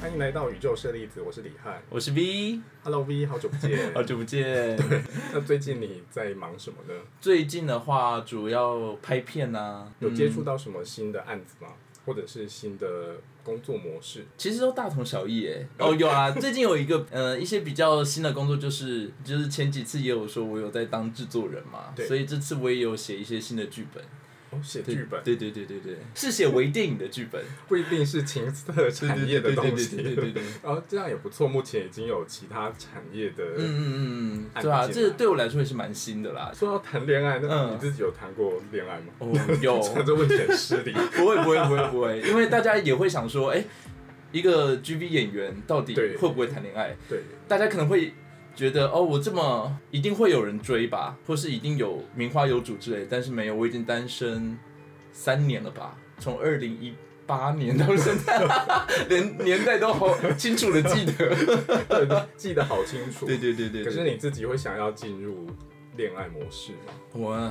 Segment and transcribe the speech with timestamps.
[0.00, 1.78] 欢迎来到宇宙舍利子，我是李翰。
[1.90, 3.78] 我是 V，Hello V，好久不见。
[3.92, 4.74] 好久不见。
[5.34, 6.98] 那最近你在忙什么呢？
[7.20, 11.68] 最近的话，主要拍片啊，有接触嗯到什么新的案子吗？
[12.06, 12.86] 或者是新的
[13.44, 14.24] 工作模式？
[14.38, 15.66] 其实都大同小异诶。
[15.76, 24.02] 哦，有啊，最近有一个呃一些比较新的工作，就是就是前几次也有说我有在当制作人嘛，对所以这次我也有写一些新的剧本。
[24.50, 27.40] 哦，写对剧本对对对对对，是写微电影的剧本。
[27.68, 29.96] 不一定是情色产业的东西。
[29.96, 30.42] 对对对对对对。
[30.68, 31.46] 哦，这样也不错。
[31.46, 33.44] 目前已经有其他产业的。
[33.56, 36.50] 嗯嗯嗯嗯，对啊，这对我来说也是蛮新的啦。
[36.54, 39.12] 说到谈恋爱，那嗯你自己有谈过恋爱吗？
[39.20, 39.32] 哦，
[39.62, 40.92] 有，这问题很失礼。
[41.16, 43.64] 不会不会不会不会，因为大家也会想说，哎、
[44.32, 46.96] 一个 GV 演员到底会不会谈恋爱？
[47.08, 48.12] 对，大家可能会
[48.60, 54.58] 觉得，哦，我这么一定会有人追吧，或是一定有名花有主之类，但是没有，我已经单身
[55.12, 56.92] 三年了吧，从二零一
[57.26, 58.38] 八年到现在，
[59.08, 61.34] 连年代都好清楚的记得。
[61.88, 63.24] 对记得好清楚。
[63.24, 65.46] 对对对对可是你自己会想要进入
[65.96, 66.92] 恋爱模式吗？
[67.12, 67.50] 我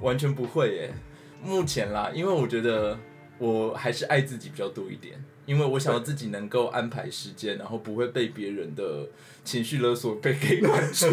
[0.00, 0.94] 完全不会耶，
[1.42, 2.96] 目前啦，因为我觉得
[3.38, 9.08] 我还是爱自己比较多一点，因为我想要自己能够安排时间，然后不会被别人的
[9.44, 11.06] 情绪勒索被给管住。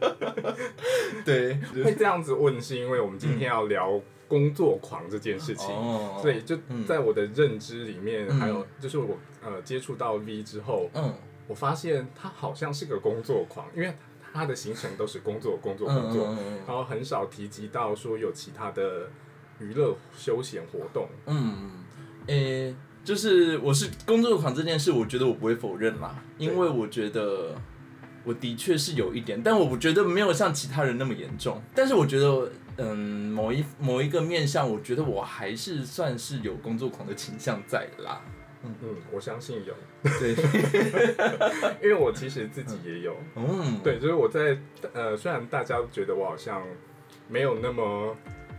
[1.24, 5.68] 对，会这样子问，是因为我们今天要聊工作狂这件事情。
[5.74, 8.38] 哦，所以就嗯在我的认知里面，嗯。
[8.38, 11.14] 还有就是我呃接触到 V 之后，嗯。
[11.46, 13.94] 我发现他好像是个工作狂，因为
[14.32, 19.10] 他的行程都是工作、工作、嗯工作，嗯嗯然后很少提及到说有其他的
[19.60, 21.06] 娱乐休闲活动。
[21.26, 21.84] 嗯，
[22.28, 22.74] 诶、
[23.04, 27.54] 就是我是工作狂这件事，我觉得我不会否认啦，因为我觉得
[28.24, 31.62] 我的确是有一点，但我觉得没有像其他人那么严重。
[31.74, 32.96] 但是我觉得，嗯，
[33.30, 38.22] 某一某一个面向，我觉得我还是算是有工作狂的倾向在啦。
[38.62, 38.74] 嗯，
[39.12, 39.74] 我相信有，
[40.18, 40.34] 对，
[41.82, 43.14] 因为我其实自己也有。
[43.36, 44.56] 嗯，对，就是我在
[44.94, 46.62] 呃，虽然大家觉得我好像
[47.28, 48.16] 没有那么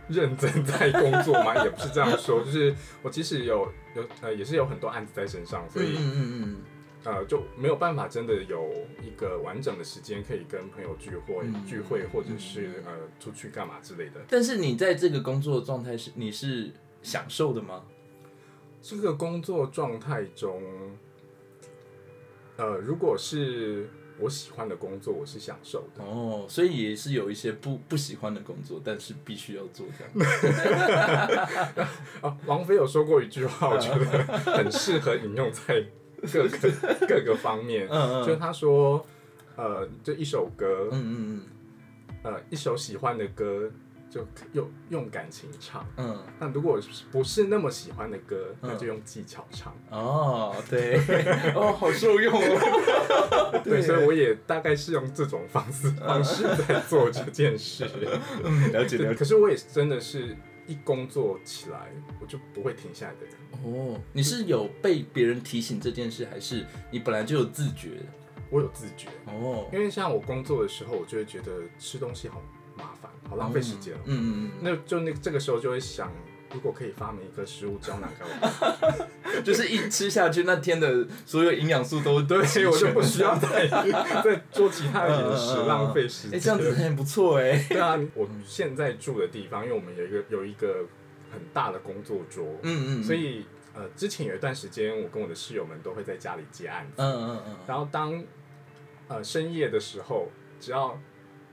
[0.08, 6.56] 认真在工作吗，也不是这样说，就是我其实有有呃，也是有很多案子在身上，所以、嗯嗯嗯
[7.04, 8.68] 呃就没有办法真的有
[9.00, 14.20] 一个完整的时间可以跟朋友聚会、嗯聚会，或者是呃出去干嘛之类的。
[14.28, 17.84] 但是你在这个工作状态是你是享受的吗？
[18.82, 20.60] 这个工作状态中，
[22.56, 23.88] 呃，如果是
[24.18, 26.02] 我喜欢的工作，我是享受的。
[26.02, 30.30] 哦，所以也是有一些不不喜欢的工作，但是必须要做这样。
[32.22, 35.84] 啊， 王菲有说过一句话，我觉得很适合引用在
[36.32, 37.86] 各个各个方面。
[37.90, 39.04] 嗯就是他说，
[39.56, 41.42] 呃，就一首歌，嗯嗯嗯
[42.22, 43.70] 呃，一首喜欢的歌，
[44.10, 45.86] 就用用感情唱。
[45.96, 46.32] 嗯嗯。
[46.38, 46.80] 那如果
[47.10, 49.76] 不是那么喜欢的歌，嗯那就用技巧唱。
[49.90, 50.98] 哦，对，
[51.54, 53.60] 哦，好受用哦。
[53.64, 57.88] 对，所以我也大概是用这种方式方式在做这件事。
[58.44, 59.14] 嗯，了解，了解。
[59.14, 60.36] 可是我也真的是
[60.66, 61.90] 一工作起来，
[62.20, 63.34] 我就不会停下来的人。
[63.64, 67.90] 哦，你是有被别人提醒这件事，还是你本来就有自觉？
[68.48, 71.50] 我有自觉，哦，因为像我工作的时候，我就会觉得
[71.80, 72.40] 吃东西好
[73.28, 73.98] 好浪费时间哦。
[74.04, 76.12] 嗯嗯嗯那就那这个时候就会想，
[76.52, 83.66] 如果可以发明一个食物胶囊给我，嗯， 就是一吃下去，那天的所有营养素都 对，所以我就不需要再
[84.22, 86.38] 再做其他的饮食，浪费时间。
[86.38, 86.40] 哎，间。
[86.40, 87.66] 这样子很不错哎。
[87.68, 90.86] 对啊，我现在住的地方，因为我们有一个有一个
[91.32, 93.44] 很大的工作桌，嗯嗯，所以
[93.74, 98.24] 呃，之前有一段时间，我跟我的室友们都会在家里接案子，嗯嗯嗯，然后当
[99.08, 100.98] 呃深夜的时候，只要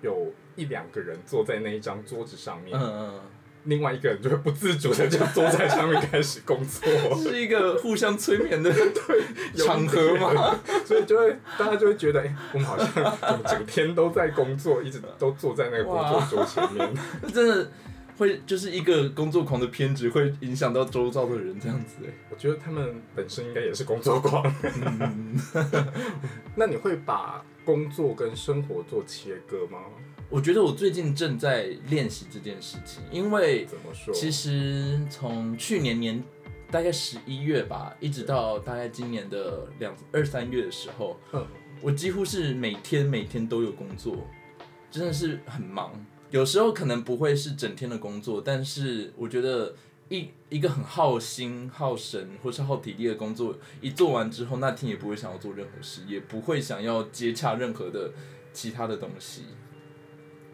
[0.01, 3.19] 有一两个人坐在那一张桌子上面，嗯嗯
[3.66, 10.59] 另外一个人就会不自主的就坐在上面开始工作，嗯， 是一个互相催眠的 对场合嘛？
[10.86, 16.94] 所以就会大家就会觉得，哎、我们好像怎么整天都在工作，一直都坐在那个工作桌前面。
[17.34, 17.72] 真的
[18.18, 22.11] 会就是一个工作狂的偏执，会影响到周遭的人这样子哎。
[22.29, 24.44] 我觉得他们本身应该也是工作狂。
[24.61, 25.40] 嗯，
[26.56, 29.79] 那你会把工作跟生活做切割吗？
[30.29, 34.14] 我觉得我最近正在练习这件事情，因为怎么说？
[34.14, 36.23] 其实从去年年
[36.72, 41.46] 大概十一月吧，一直到大概今年的两二三月的时候，嗯，
[41.81, 44.28] 我几乎是每天每天都有工作，
[44.90, 45.93] 真的是很忙。
[46.31, 49.75] 有时候可能不会是整天的工作，但是我觉得
[50.09, 58.11] 一一个很耗心、耗神或是耗体力的工作，一做完之后，那天也不会想要做任何事，也不会想要接洽任何的
[58.52, 59.43] 其他的东西。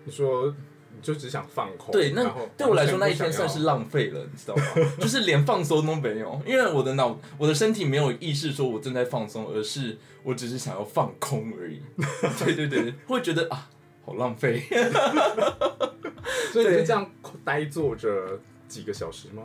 [0.09, 0.47] 你说
[0.91, 1.91] 你就只想放空。
[1.91, 2.23] 对，那
[2.57, 4.63] 对我来说那一天算是浪费了，你知道吗？
[4.99, 11.79] 就是连放松都没有，因为我的脑、我的身体没有意识说我正在放松，而是我只是想要放空而已。
[12.43, 13.69] 对对对，会觉得啊，
[14.03, 14.63] 好浪费。
[16.51, 17.09] 所以你对就这样
[17.45, 19.43] 呆坐着几个小时吗？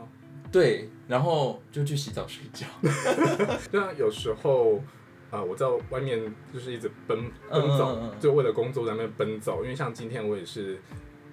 [0.51, 2.65] 对，然后就去洗澡睡觉。
[3.71, 4.81] 对啊，有时候啊、
[5.35, 5.43] 啊！
[5.43, 9.63] 我在外面就是一直奔奔走，就为了工作在那奔走。
[9.63, 10.79] 因为像今天我也是，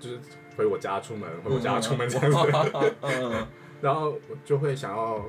[0.01, 0.19] 就是
[0.57, 2.95] 回我家出门，回我家出门这样子。
[3.03, 3.47] 嗯，
[3.81, 5.25] 然后我就会想要，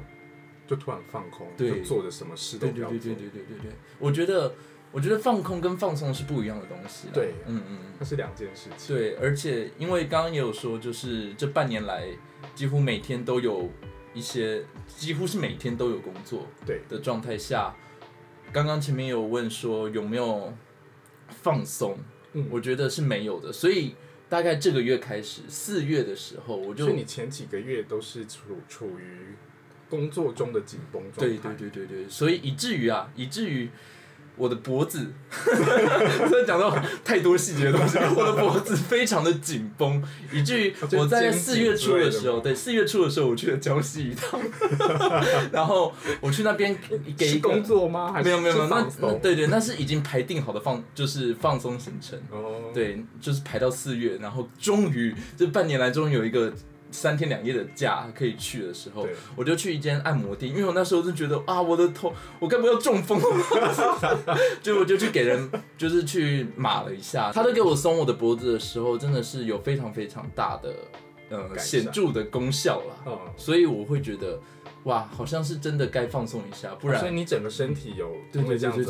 [0.66, 2.98] 就突然放空，就做的什么事都不要做。
[2.98, 3.72] 对对对对对对对。
[4.00, 4.54] 我觉得，
[4.92, 7.10] 我觉得放空跟放松是不一样的东西。
[7.14, 8.96] 对，嗯嗯，它是两件事情。
[8.96, 12.08] 对，而且因为刚刚也有说，就是这半年来
[12.56, 13.70] 几乎每天都有
[14.14, 17.76] 一些，几乎是每天都有工作，对的状态下。
[18.54, 20.54] 刚刚前面有问说有没有
[21.28, 21.98] 放松，
[22.34, 23.96] 嗯我觉得是没有的，所以
[24.30, 29.36] 大概这个月开始，四月的时候我就所以你前几个月都是处处于
[29.90, 31.56] 工作中的紧绷状态。
[31.56, 33.70] 对对对对对，所以以至于啊，以至于
[34.36, 35.08] 我的脖子，
[35.46, 40.02] 真的讲到太多细节的东西，我的脖子非常的紧绷，
[40.32, 44.40] 以至于我在四月初的时候，对四月初的时候，我去了江西一趟，
[45.54, 46.76] 然后我去那边
[47.16, 48.12] 给工作吗？
[48.12, 48.88] 还是没有没有没有，那？
[49.00, 52.20] 那对对，那是已经排定好的放，就是放松行程。
[52.32, 56.52] 哦，对，就是排到四月，然后终于这半年来终于有一个
[56.94, 59.06] 三天两夜的假可以去的时候，
[59.36, 63.20] 我就去一间按摩店，因为我那时候就觉得啊，我的头我该不会要中风？
[63.20, 70.74] 了， 就我就去给人 就是去码了一下，他都给我松我的脖子的时候，真的是有非常非常大的
[71.30, 74.40] 呃显著的功效啦，嗯，所以我会觉得
[74.84, 78.84] 哇，好像是真的该放松一下，不然所以你整个身体有对因为这样子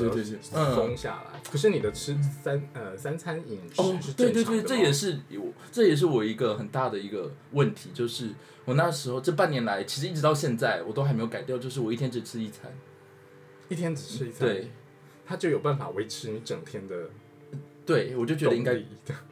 [0.51, 1.40] 松下来。
[1.51, 8.30] 可是你的吃三呃三餐饮食哦是，对对对，正常的吗这也是我，这也是我一个很大的一个问题，就是
[8.66, 12.72] 我那时候这半年来，其实一直到现在，我都还没有改掉，就是我一天只吃一餐。
[13.69, 14.72] 一天只吃一餐，对，
[15.25, 17.10] 它就有办法维持你整天的
[17.86, 18.82] 对，我就觉得应该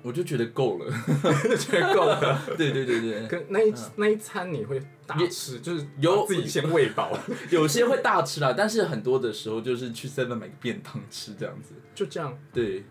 [0.02, 0.86] 我就觉得够了。
[1.58, 2.42] 觉得够了。
[2.58, 7.18] 对对对对，跟那一那一餐你会大吃，就是有自己先喂饱，
[7.50, 11.74] 有些会大吃啦，但是很多的时候就是去 seven 买个便当吃这样子。
[11.96, 12.38] 就这样。
[12.54, 12.84] 对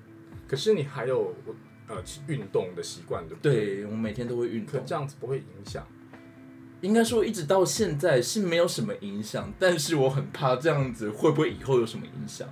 [0.49, 1.35] 可是你还有
[1.89, 1.97] 呃
[2.27, 3.77] 运动的习惯，对不对？
[3.83, 4.81] 对，我每天都会运动。
[4.81, 5.87] 可这样子不会影响。
[6.81, 12.49] 应该说一直到现在是没有什么影响，但是我很怕这样子会不会以后有什么影响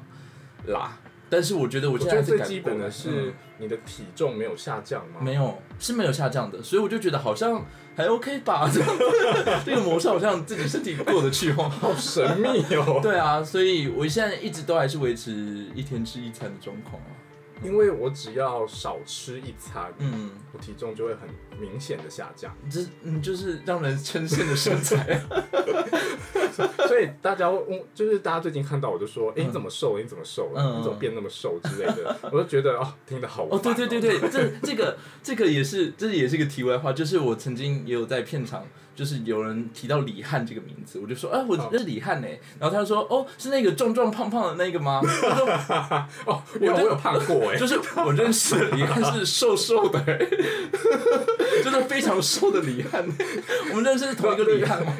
[0.66, 1.00] 啦。
[1.30, 5.20] 但是我觉得我我现在是改最基本的是嗯你的体重没有下降吗？
[5.20, 7.64] 没有，是没有下降的，所以我就觉得好像
[7.96, 8.70] 还 OK 吧，
[9.64, 11.68] 这个模式好像自己身体过得去哦。
[11.68, 13.00] 好神秘哦。
[13.02, 17.10] 对啊，所以我现在一直都还是维持一天吃一餐的状况啊。
[17.62, 21.28] 因为我只要少吃一餐，嗯，我体重就会很
[21.60, 22.54] 明显的下降。
[22.70, 25.44] 这嗯就是让人称羡的身材啊。
[26.88, 30.02] 所以大家问，就是大家最近看到我就说，哎、嗯你怎么瘦了？
[30.02, 30.60] 你怎么瘦了？
[30.60, 32.16] 嗯你怎么变那么瘦之类的？
[32.32, 38.66] 我就觉得哦，听得好哦，对烦对对对，这这个这个也是，这也是一个题外话，就是我曾经也有在片场，
[38.98, 42.26] 就是有人提到李翰这个名字，我就说，哎、我认识李翰呢，
[42.58, 45.00] 然后他就说，哦，是那个壮壮胖胖的那个吗？
[45.00, 45.46] 我说，
[46.26, 50.18] 哦，因为我有胖过哎，就是我认识的李翰是瘦瘦的、欸，
[51.62, 53.06] 就是非常瘦的李翰，
[53.70, 54.92] 我们认识是同一个李翰吗？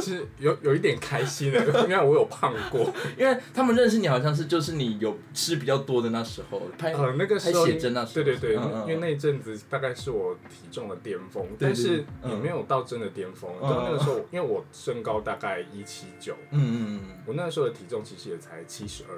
[0.00, 2.90] 是有有一点开心的，因为我有胖过。
[3.18, 13.33] 因为他们认识你好像是就是你有吃比较多的那时候拍呃，那个时候拍写真那时候，对对对，嗯嗯因为那一阵子大概是我体重的巅峰，但是嗯也没有到真的巅峰。
[13.34, 19.16] 嗯就那个时候，因为我身高大概一七九，嗯嗯嗯，我那时候的体重其实也才七十二，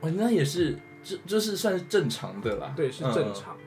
[0.00, 3.62] 哦，那也是就就是算是正常的啦，对，是嗯正常的。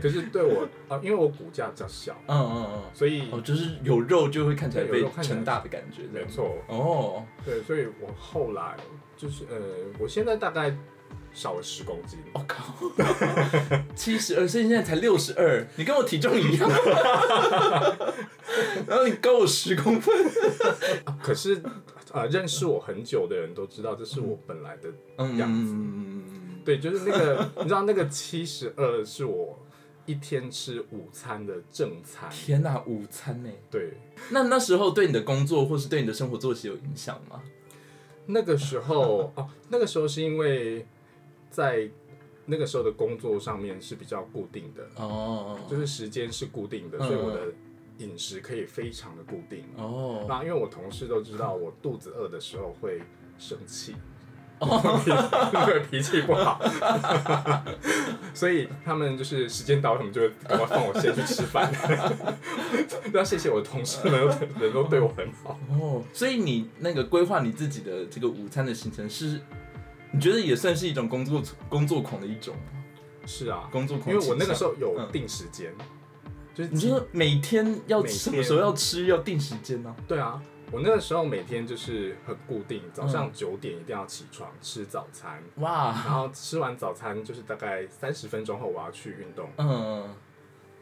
[0.00, 2.82] 可是对我啊，因为我骨架比较小，嗯嗯嗯。
[2.94, 8.76] 所以哦，就是有肉就会看起来被撑大的感觉，没错，哦，对，所以我后来
[9.16, 9.56] 就是呃，
[9.98, 10.74] 我现在大概
[11.38, 12.18] 少了十公斤。
[12.32, 12.74] 我、靠，
[13.94, 16.68] 七十二，所以现在才六十二，你跟我体重一样，
[18.88, 20.12] 然后你高我十公分，
[21.22, 21.62] 可是
[22.12, 24.88] 呃，认识我很久的人都知道，这是我本来的
[25.36, 25.72] 样子。
[25.74, 29.64] 嗯，对，就是那个，你知道那个七十二是我
[30.06, 32.28] 一天吃午餐的正餐。
[32.30, 33.50] 天哪、午餐呢？
[33.70, 33.92] 对，
[34.30, 37.40] 那那时候对你的工作或是对你的生活作息有影响吗？
[38.30, 40.86] 那个时候哦，那个时候是因为
[41.50, 41.88] 在
[42.46, 47.52] 那个时候的工作上面是比较固定的，哦就是时间是固定的，嗯所以我的
[47.98, 49.64] 饮食可以非常的固定。
[49.76, 53.02] 哦，那因为我同事都知道我肚子饿的时候会
[53.38, 53.94] 生气，
[54.60, 56.60] 对，脾气不好，
[58.32, 61.70] 所以他们就是时间到，他们就会赶快放我先去吃饭。
[63.12, 64.12] 都要谢谢我的同事们，
[64.60, 65.58] 人都对我很好。
[65.70, 69.40] 哦，所以你那个规划你自己的这个午餐的行程是，
[70.12, 72.62] 你觉得也算是一种工作工作狂的一种吗？
[73.26, 75.08] 是啊，工作狂，因为我那个时候有嗯。
[75.12, 75.72] 定时间，
[76.54, 79.94] 就是你说每天要什么时候要吃，要定时间呢？
[80.06, 90.08] 对啊，我那个时候每天就是很固定，早嗯上九点一定要起床吃早餐，哇，然后吃完早餐就是大概三十分钟后我要去运动，嗯，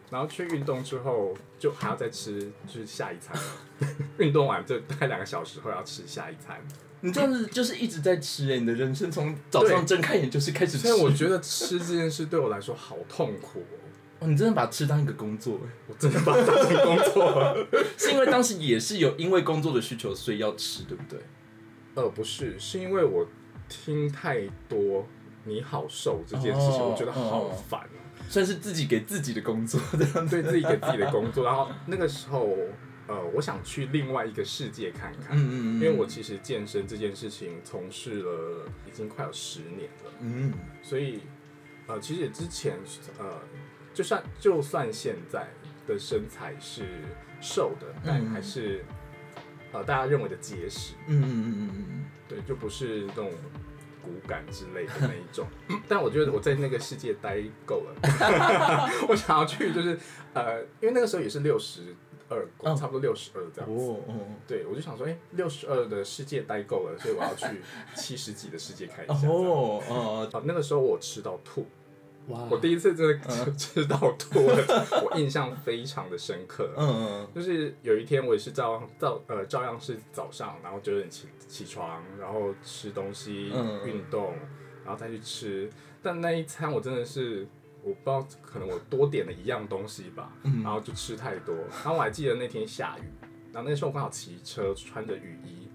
[0.09, 3.37] 然后去运动之后就还要再吃就是下一餐，
[4.19, 6.61] 运动完就大概两个小时后要吃下一餐，
[7.07, 13.79] 你这样子就是一直在吃哎，你的人生从早上睁开眼就是开始吃，所以我觉得吃这件事对我来说好痛苦哦。
[14.19, 17.67] 哦，你真的把吃当一个工作哎，我真的把它当成工作了。
[17.97, 21.21] 是因为当时也是有因为工作的需求，所以要吃，对不对？
[21.95, 23.27] 呃，不是，是因为我
[23.69, 25.07] 听太多
[25.45, 28.03] “你好瘦”这件事情，哦我觉得好烦哦。
[28.29, 32.49] 算是自己给自己的工作这样对自己给自己的工作，然后那个时候，
[33.09, 40.53] 呃，我想去另外一个世界看看，嗯嗯嗯，因为我其实健身这件事情从事了已经快有十年了，嗯。
[40.83, 41.21] 所以，
[41.87, 42.77] 呃，其实之前，
[43.19, 43.41] 呃，
[43.95, 45.47] 就算就算现在
[45.87, 46.83] 的身材是
[47.41, 48.31] 瘦的，但嗯。
[48.31, 48.85] 还是，
[49.73, 52.05] 呃，大家认为的结实，嗯嗯嗯嗯嗯。
[52.29, 53.31] 对，就不是那种
[54.03, 55.47] 骨感之类的那一种。
[55.87, 57.95] 但我觉得我在那个世界待够了，
[59.09, 59.97] 我想要去就是
[60.35, 61.95] 呃，因为那个时候也是六十
[62.29, 63.85] 二，嗯差不多六十二这样子。
[63.85, 64.15] 哦哦
[64.47, 67.47] 对，我就想说，哎、六十二的世界待够了，所以我要去
[67.95, 69.29] 七十几的世界看一下。
[69.29, 71.67] 哦哦哦，啊，那个时候我吃到吐，
[72.29, 76.73] 哇，我第一次真的吃 吃到吐了，我印象非常的深刻。
[76.77, 84.35] 嗯嗯就是有一天我也是照照呃照样是早上，然后九点起起床，然后吃东西、嗯运动，
[84.85, 85.71] 然后再去吃。
[86.03, 87.47] 但那一餐我真的是
[87.87, 91.55] 我不知道，可能我多点了一样东西吧，嗯然后就吃太多。
[91.55, 93.05] 然后我还记得那天下雨，
[93.53, 95.69] 然后那时候我刚好骑车，穿着雨衣。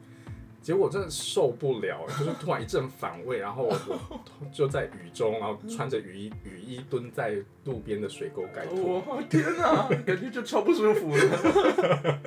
[0.62, 9.00] 结果我真的受不了，就是突然一阵反胃，然后我我 就在雨中，然后穿着雨衣雨衣蹲在路边的水沟盖吐。
[9.10, 12.20] 哇天哪，感觉就超不舒服了。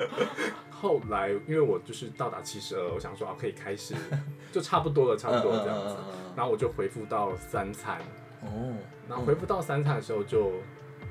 [0.71, 3.95] 后来因为我就是到达七十二，我想说啊可以开始，
[4.51, 5.95] 就差不多了，差不多了这样子。
[6.09, 8.01] 嗯然后我就回复到三餐，
[8.45, 8.77] 哦，
[9.09, 10.53] 然后回复到三餐的时候就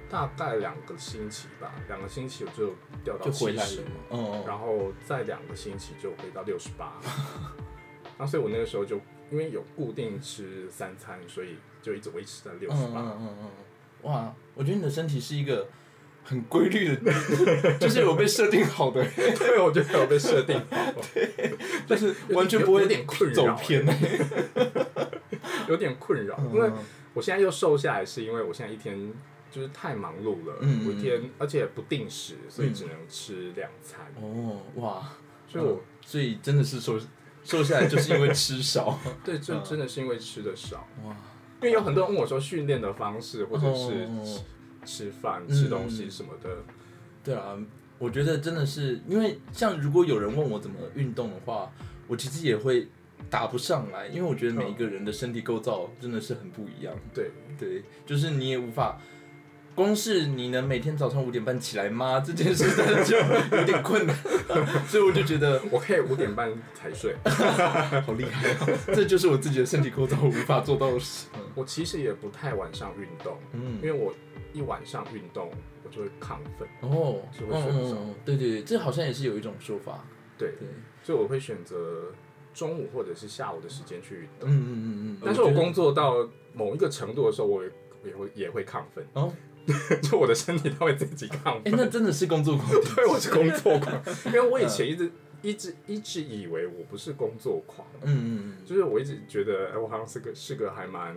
[0.09, 2.73] 大概两个星期吧，两个星期我就
[3.03, 3.95] 掉到就回七十来了，嘛。
[4.09, 6.99] 哦然后再两个星期就回到六十八。
[8.17, 8.97] 然后所以我那个时候就
[9.31, 13.01] 因为有固定吃三餐，所以就一直维持在六十八。
[13.01, 13.49] 嗯嗯嗯嗯，
[14.03, 15.67] 哇，我觉得你的身体是一个
[16.23, 17.11] 很规律的，
[17.81, 20.93] 就是有被设定好的， 对，我觉得有被设定好，
[21.87, 23.83] 但是完全不会有点困扰走偏。
[25.67, 26.70] 有点困扰，因为
[27.13, 29.13] 我现在又瘦下来，是因为我现在一天
[29.51, 30.55] 就是太忙碌了，
[30.86, 35.10] 我一天而且不定时，所以只能吃两餐，哦，哇，
[35.48, 37.00] 所以我、嗯所以真的是瘦
[37.46, 39.00] 瘦下来就是因为吃少。
[39.24, 41.15] 对这真的是因为吃的少，哇，
[41.62, 44.43] 因为有很多人问我说训练的方式，或者是哦
[44.84, 46.58] 吃饭、嗯吃东西什么的，
[47.24, 47.58] 对啊，
[48.00, 51.72] 我觉得真的是因为像如果有人问我怎么运动的话，
[52.10, 52.89] 我其实也会
[53.30, 56.94] 答不上来，因为我觉得每一个人的身体构造真的是很不一样。
[57.13, 59.00] 对，对，就是你也无法，
[59.75, 62.20] 光是你能每天早上五点半起来吗？
[62.20, 63.18] 这件事真的就
[63.58, 64.15] 有点困难，
[64.88, 67.15] 所以我就觉得我可以五点半才睡，
[68.06, 71.27] 好厉害、哦，这就是我自己的身体构造无法做到的事。
[71.56, 74.13] 我其实也不太晚上运动，嗯因为我
[74.53, 75.50] 一晚上运动
[75.84, 80.06] 我就会亢奋，哦，就会睡不着嗯，对对对，这好像也是有一种说法。
[80.38, 80.68] 对，对，
[81.03, 82.12] 所以我会选择
[82.53, 84.29] 中午或者是下午的时间去。
[84.41, 85.17] 嗯嗯嗯嗯。
[85.24, 87.72] 但是我工作到某一个程度的时候，我也
[88.05, 89.33] 也会也会亢奋，哦，
[90.03, 91.74] 就我的身体它会自己亢哎、奋。
[91.77, 92.69] 那真的是工作狂。
[92.95, 98.65] 对，我是工作狂， 因为我以前一直一直一直以为我不是工作狂，嗯嗯嗯。
[98.65, 101.15] 就是我一直觉得，哎，我好像是个是个还蛮，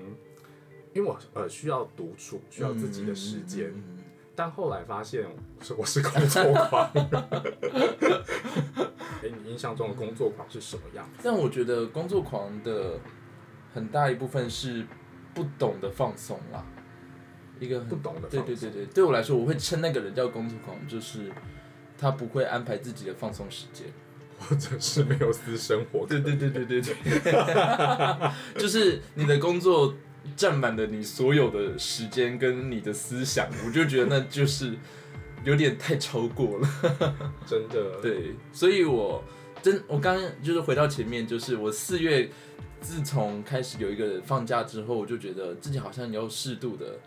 [0.95, 4.03] 因为我呃需要独处，需要自己的时间，嗯嗯嗯
[4.39, 5.25] 但后来发现
[5.63, 6.91] 是我是工作狂。
[9.27, 11.21] 哎，你印象中的工作狂是什么样子？
[11.25, 12.99] 但我觉得工作狂的
[13.75, 14.87] 很大一部分是
[15.35, 16.65] 不懂得放松啦，
[17.61, 21.31] 一个很不懂得放松对对对对，对我来说，我会称那个人叫工作狂，就是
[21.99, 23.87] 他不会安排自己的放松时间。
[24.39, 26.05] 或者是没有私生活。
[26.07, 26.93] 对对对对对对，
[28.61, 29.95] 就是你的工作
[30.37, 34.75] 占满了你所有的时间跟你的思想，我就觉得那就是
[35.47, 36.69] 有点太超过了。
[37.47, 39.25] 真的，对，所以我
[39.63, 42.29] 真我刚刚就是回到前面，就是我四月
[42.83, 46.99] 自从开始有一个放假之后，我就觉得自己好像要适度的，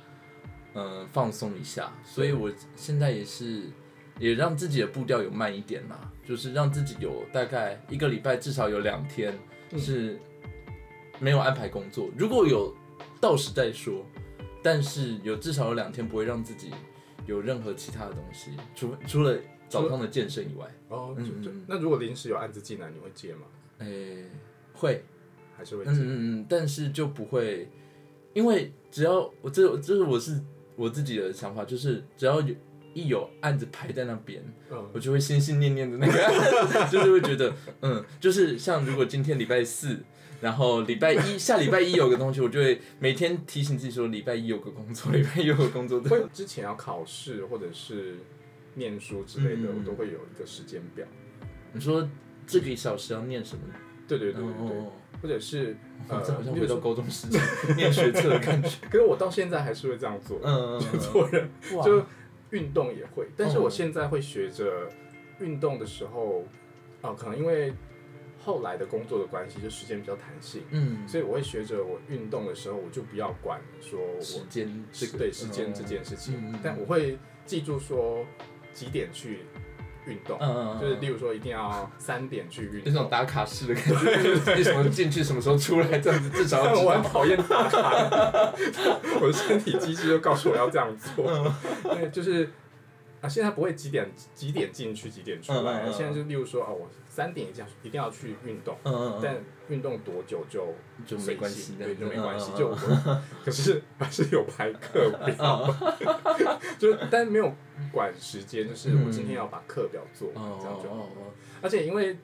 [0.74, 3.64] 嗯、放松一下，所以我现在也是
[4.18, 9.38] 也让自己的步调有慢一点啦，就是让自己有大概一个礼拜至少有两天
[9.72, 9.80] 嗯。
[9.80, 10.20] 是
[11.22, 12.74] 没有安排工作，如果有
[13.20, 14.06] 到时再说，
[14.64, 16.72] 但是有至少有两天不会让自己
[17.30, 23.42] 有任何其他的东西，除除了早上的健身以外，哦，嗯嗯那如果临时有案子进来，你会接吗？
[23.80, 24.26] 诶、
[24.74, 25.04] 会。
[25.56, 25.92] 还是会接？
[25.92, 27.70] 嗯嗯嗯，但是就不会，
[28.34, 30.40] 因为只要我这这是我是
[30.78, 32.56] 我自己的想法，就是只要有
[32.94, 36.34] 一有案子排在那边，嗯，我就会心心念念的那个案
[36.88, 39.98] 子， 就是会觉得，嗯，就是像如果今天礼拜四，
[40.42, 46.00] 然后礼拜一下礼拜一有个东西，我就会每天提醒自己说礼拜一有个工作，礼拜一有个工作。
[46.02, 48.16] 会之前要考试或者是
[48.76, 51.06] 念书之类的，嗯我都会有一个时间表。
[51.74, 52.08] 你说
[52.48, 53.62] 这个一小时要念什么？
[54.08, 54.92] 对对对对对，哦，
[55.22, 55.78] 或者是
[56.08, 57.38] 呃，这好像回到高中时期
[57.78, 58.70] 念学测的感觉。
[58.90, 61.48] 可是我到现在还是会这样做，嗯嗯嗯做人
[61.84, 62.04] 就
[62.50, 64.90] 运动也会，但是哦我现在会学着
[65.40, 66.44] 运动的时候，
[67.02, 67.72] 哦、可能因为
[68.50, 78.26] 后来的工作的关系，就时间比较弹性，嗯，所以我会学着我运动的时候，我就不要管说时我间这个对时间这件事情，但我会记住说
[78.74, 79.46] 几点去
[80.08, 83.12] 运动，嗯嗯嗯就是例如说一定要三点去运动那种动。
[83.12, 87.10] 打卡式的感觉，就是你什么进去什么时候出来，这样子至少要我很道。
[87.10, 88.52] 讨厌打卡，
[89.22, 91.24] 我的身体机制就告诉我要这样做。
[91.30, 91.54] 嗯
[91.84, 92.50] 对，就是
[93.22, 95.92] 啊，现在不会几点几点进去，几点出来。
[95.92, 99.36] 现在就例如说，啊，我三点一定要一定要去运动，嗯嗯但
[99.68, 100.74] 运动多久就
[101.06, 102.78] 就没关系对，就没关系就我，
[103.44, 105.76] 可是还是有排课表，
[106.80, 107.54] 就但没有
[107.92, 110.90] 管时间，就是我今天要把课表做这样就
[111.62, 112.18] 而且因为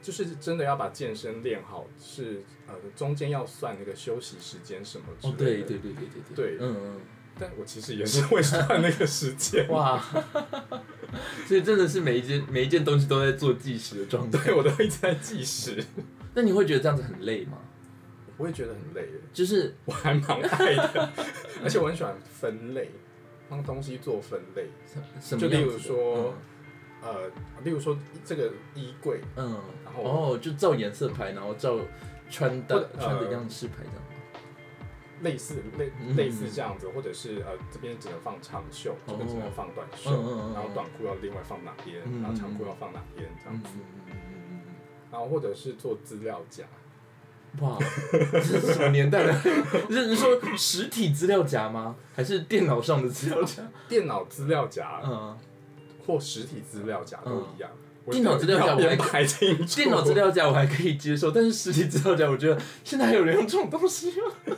[0.00, 5.68] 就是真的要把健身练好，是呃中间要算那个休息时间什么之哦，类的。
[5.68, 6.56] 对对对对对。
[6.56, 7.00] 对嗯嗯。
[7.38, 10.02] 但我其实也是会算那个时间，哇，
[11.46, 14.42] 所以真的是每一件每一件东西都在做计时的状态。
[14.44, 15.84] 对我都一直在计时，
[16.34, 17.58] 那你会觉得这样子很累吗？
[18.26, 21.10] 我不会觉得很累耶，就是我还蛮爱的，
[21.62, 22.90] 而且我很喜欢分类，
[23.48, 24.66] 帮东西做分类。
[25.20, 26.34] 什么就例如说
[27.02, 27.28] 呃，
[27.64, 31.78] 例如说这个衣柜，嗯，嗯然后哦，就照颜色排，然后照
[32.30, 34.07] 穿的穿的呃样式排这样吗。
[35.22, 40.10] 类似类嗯类似这样子，或者是呃这边只能放长袖，这边只能放短袖，
[40.54, 43.70] 然后短裤要另外放哪边，嗯然后长裤要放哪边这样嗯子，
[45.10, 46.64] 然后或者是做资料夹，
[47.58, 47.78] 嗯哇，
[48.12, 49.32] 这是什么年代 的？
[49.90, 51.96] 是你说实体资料夹吗？
[52.14, 53.62] 还是电脑上的资料夹？
[53.88, 55.36] 电脑资料夹嗯，
[56.06, 57.70] 或实体资料夹都一样。
[58.04, 64.56] 我电脑资料夹我还编排清楚，电脑资料夹我还可以接受，但是实体资料夹，我觉得现在还有人用这种东西吗？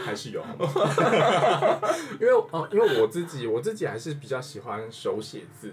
[0.00, 0.42] 还是有，
[2.20, 5.72] 因为哦，因为我自己我自己还是比较喜欢手写字，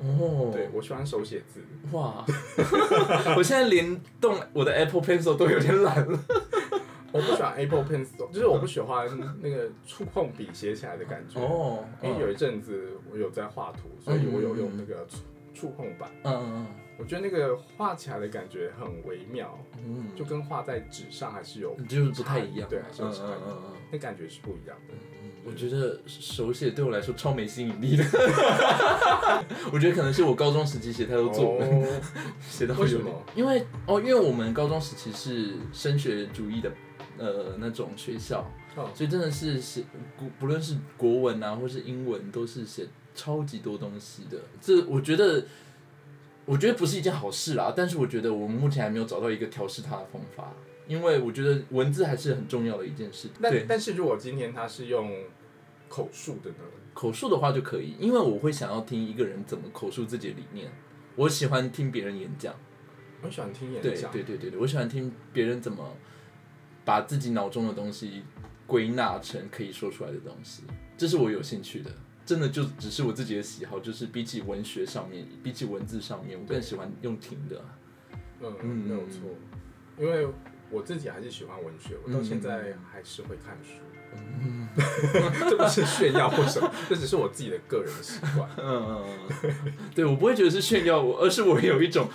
[0.00, 1.60] 哦，对我喜欢手写字，
[1.92, 2.24] 哇，
[3.36, 6.18] 我现在连动我的 Apple Pencil 都有点懒了。
[7.10, 9.08] 我不喜欢 Apple Pencil，就是我不喜欢
[9.40, 11.40] 那个触控笔写起来的感觉。
[11.40, 15.06] 哦，因为有一阵子我有在画图，所以我有用那个
[15.58, 16.66] 触触控板，嗯嗯嗯。
[16.98, 20.08] 我觉得那个画起来的感觉很微妙，嗯。
[20.16, 23.26] 就跟画在纸上还是有嗯，就是不太一样，对，还是有嗯差异。
[23.26, 23.72] 嗯嗯嗯。
[23.90, 24.94] 那感觉是不一样的。
[25.22, 28.04] 嗯，我觉得手写对我来说超没吸引力的。
[29.72, 32.00] 我觉得可能是我高中时期写太多作文，哦。
[32.48, 32.84] 写到有点。
[32.84, 36.70] 为什么，因为哦，因为我们高中时期是升学主义的
[37.18, 38.40] 呃那种学校，
[38.76, 38.90] 哦。
[38.94, 39.84] 所以真的是写
[40.18, 42.86] 不不论是国文啊或是英文，都是写
[43.18, 44.38] 超级多东西的。
[44.60, 45.44] 这我觉得，
[46.44, 47.74] 我觉得不是一件好事啦。
[47.76, 50.54] 但是我觉得我们目前还没有找到一个调试它的方法，
[50.86, 53.28] 因为我觉得文字还是很重要的一件事。
[53.40, 55.12] 对但，但是如果今天他是用
[55.88, 56.56] 口述的呢？
[56.94, 60.70] 口述的话就可以，因为我会想要听一个人怎么口述自己的理念。
[61.16, 62.54] 我喜欢听别人演讲，
[63.22, 65.96] 我喜欢听演对讲，对对对对，我喜欢听别人怎么
[66.84, 68.22] 把自己脑中的东西
[68.66, 70.62] 归纳成可以说出来的东西，
[70.96, 71.90] 这是我有兴趣的。
[72.28, 77.64] 真的就只是我自己的喜好，就是比起文学上面，比起文字上面，我更喜欢用听的。
[78.42, 79.30] 嗯，嗯没有错，
[79.98, 80.28] 因为
[80.70, 83.80] 我自己还是喜欢文学，我到嗯现在还是会看书。
[84.42, 84.68] 嗯
[85.48, 88.46] 这不是炫耀或什么，这只是我自己的个人习惯。
[88.58, 89.04] 嗯嗯
[89.44, 92.08] 嗯， 对我不会觉得是炫耀我，而是我有一种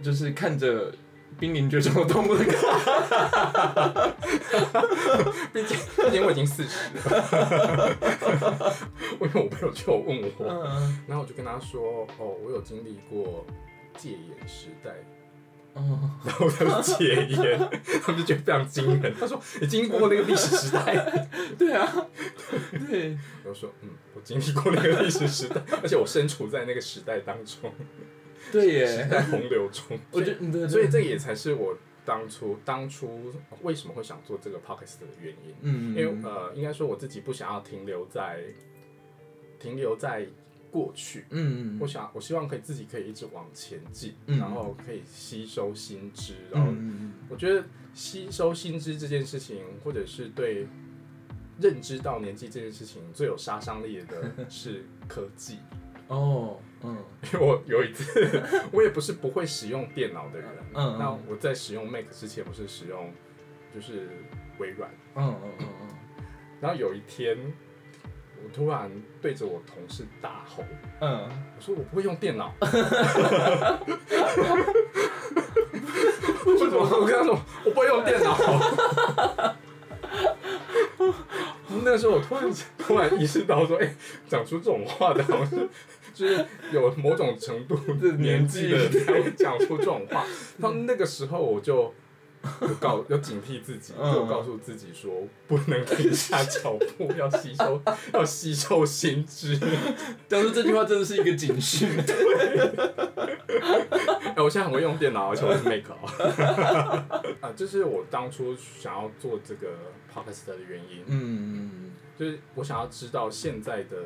[0.00, 0.94] 就是看着
[1.38, 2.66] 濒临绝种的动物的感觉。
[5.52, 7.96] 毕竟，毕竟我已经四十了。
[9.20, 13.46] 因 为我朋友就有问我，嗯然后我就跟他说：“哦，我有经历过
[13.96, 14.90] 戒严时代，
[15.74, 16.10] 哦，
[16.60, 17.58] 然后戒烟，
[18.02, 19.14] 他们就觉得非常惊人。
[19.18, 21.28] 他说：“你经过那个历史时代。
[21.58, 22.06] 对啊，
[22.88, 27.72] 对，”我说：“嗯，我经历过那个历史时代，而且我身处在那个时代当中，
[28.52, 33.32] 对耶，在洪流中。”我觉得所以这也才是我当初当初
[33.62, 35.54] 为什么会想做这个 podcast 的原因。
[35.62, 38.40] 嗯，因为呃，应该说我自己不想要停留在
[39.58, 40.26] 停留在
[40.70, 44.38] 过去，嗯我想我希望可以自己可以一直往前进，嗯。
[44.38, 47.14] 然后可以吸收新知，然后嗯。
[47.28, 50.66] 我觉得吸收新知这件事情，或者是对
[51.58, 55.58] 认知到年纪这件事情最有杀伤力的 是科技。
[56.08, 56.96] 哦，嗯
[57.32, 63.12] 因为我有一次，我也不是不会使用电脑的人，嗯那我在使用 Mac 之前，我是使用
[63.74, 64.08] 就是
[64.58, 65.88] 微软，嗯嗯嗯嗯，
[66.60, 67.36] 然后有一天，
[68.44, 70.62] 我突然对着我同事大吼，
[71.00, 72.54] 嗯，我说我不会用电脑。
[76.46, 76.78] 为什么？
[76.78, 78.36] 我跟他说我不会用电脑。
[81.84, 83.94] 那个时候我突然突然意识到说，哎、
[84.28, 85.68] 讲出这种话的好像是
[86.16, 90.24] 就是有某种程度 的年纪的人才会讲出这种话。
[90.58, 91.92] 到那个时候我就
[92.62, 95.12] 有告要警惕自己，嗯就告诉自己说
[95.46, 97.82] 不能停下脚步，要吸收
[98.14, 99.58] 要吸收新知。
[100.26, 101.86] 讲出这句话真的是一个警讯。
[104.34, 107.04] 哎、我现在很会用电脑，而且我是 Make 哦。
[107.40, 109.68] 啊，这是我当初想要做这个
[110.12, 113.96] podcast 的原因，嗯就是我想要知道现在的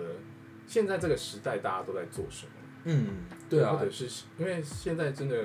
[0.70, 2.52] 现在这个时代大家都在做什么。
[2.85, 3.09] 嗯，
[3.48, 5.37] 对啊或，者是因为现在真的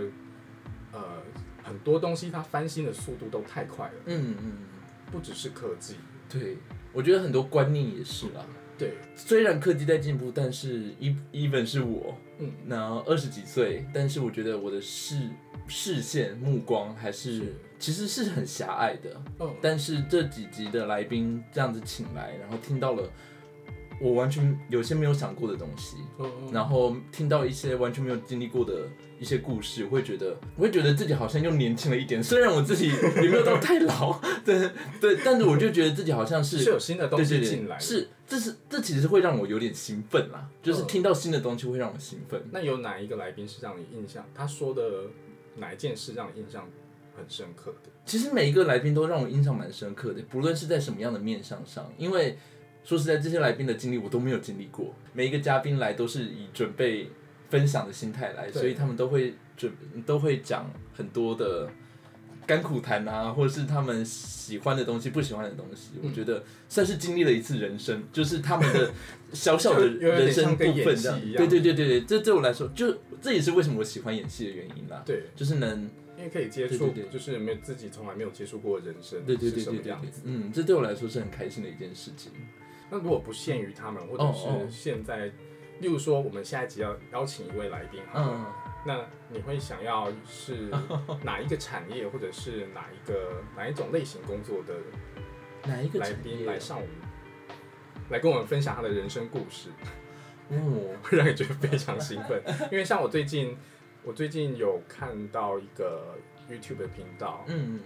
[0.92, 1.02] 呃
[1.64, 4.58] 很多东西它翻新的速度都太快了，嗯嗯，
[5.12, 5.96] 不只是科技。
[6.30, 6.58] 对，
[6.94, 8.46] 我觉得很多观念也是啦。
[8.78, 15.30] 对，虽然科技在进步，但是 e even 是我，嗯，然后二十几岁，但是我觉得我的视
[15.68, 19.22] 视线目光还是是其实是很狭隘的。
[19.40, 23.10] 嗯，但是这几集的来宾这样子请来，然后听到了
[24.02, 28.88] 我完全有些没有想过的东西，嗯然后听到一些完全没有经历过的
[29.20, 32.22] 一些故事，我会觉得我会觉得自己好像又年轻了一点。
[32.22, 37.80] 虽然我自己也没有到太老， 对对，但是我就觉得自己好像是是有新的东西进来，。
[37.80, 42.42] 是这是这其实会让我有点兴奋啦，就是嗯听到新的东西会让我兴奋。
[42.52, 44.26] 那有哪一个来宾是让你印象？
[44.34, 44.84] 他说的
[45.58, 46.68] 哪一件事让你印象
[47.16, 47.90] 很深刻的？
[48.06, 52.38] 其实每一个来宾都让我印象蛮深刻的，不论是在什么样的面向上，因为
[52.86, 54.94] 说实在，这些来宾的经历我都没有经历过。
[55.12, 57.10] 每一个嘉宾来都是以准备
[57.50, 59.74] 分享的心态来，所以他们都会准
[60.06, 61.68] 都会讲很多的
[62.46, 65.94] 甘苦谈啊，或者是他们喜欢的东西、不喜欢的东西。
[65.96, 68.92] 嗯我觉得算是经历了一次人生，就是他们的
[69.34, 71.20] 小小的 人生部分这样。
[71.20, 75.02] 戏一样对对对对对，这对我来说，就这也是为什么我喜欢演戏的原因啦。
[75.04, 82.32] 对，就是能因为可以接触，对对对就是没有自己从来没有接触过的人生对对是对对对对什么样子。，嗯，这对我来说是很开心的一件事情。
[82.90, 85.26] 那如果不限于他们，或者是现在，
[85.80, 88.46] 例如说我们下一集要邀请一位来宾，嗯，
[88.86, 90.72] 那你会想要是
[91.24, 94.74] 哪一个产业，或者是哪一个哪一种类型工作的
[95.68, 96.92] 哪一个来宾来上我们，
[98.10, 99.70] 来跟我们分享他的人生故事，
[100.50, 102.42] 哦， 会让你觉得非常兴奋。
[102.72, 103.58] 因为像我最近，
[104.04, 106.16] 我最近有看到一个
[106.48, 107.80] YouTube 的频道，嗯，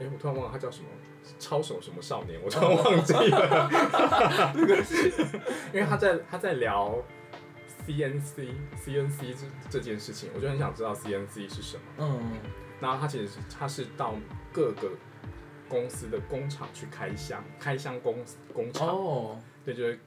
[0.00, 0.88] 哎、我突然忘了他叫什么，
[1.38, 3.70] 超手什么少年，我突然忘记了。
[5.72, 6.96] 因为他在他在聊
[7.86, 8.48] CNC
[8.84, 11.82] CNC 这这件事情，我就很想知道 CNC 是什么。
[11.98, 12.32] 嗯，
[12.80, 14.14] 然后他其实他是到
[14.52, 14.90] 各个
[15.68, 18.16] 公司的工厂去开箱，开箱工
[18.52, 19.98] 工厂，哦，对，就是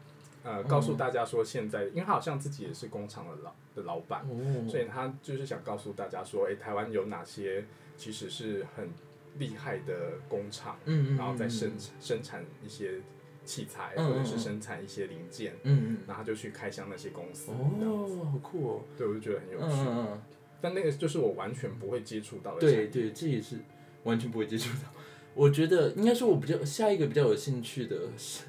[0.43, 7.65] 呃嗯告诉大家说现在，因为他好像自己也是工厂的老的老板，哦，所以他就是想告诉大家说，哎、台湾有哪些
[7.97, 8.89] 其实是很
[9.37, 13.01] 厉害的工厂，嗯嗯，然后再生嗯生产一些
[13.45, 19.75] 器材，嗯或者是生产一些零件，嗯然后就去开箱那些公司，哦，好酷哦，对，我就觉得很有嗯趣。
[19.77, 20.21] 嗯嗯，
[20.61, 23.57] 但那个就是我完全不会接触到的，对对，这也是
[24.03, 24.89] 完全不会接触到。
[25.35, 28.43] 我觉得应该说，我比较下一个比较有兴趣的是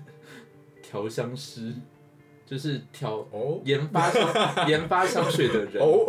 [0.83, 1.73] 调香师，
[2.47, 4.29] 就是调哦研发香
[4.69, 5.83] 研发香水的人。
[5.83, 6.05] 哦，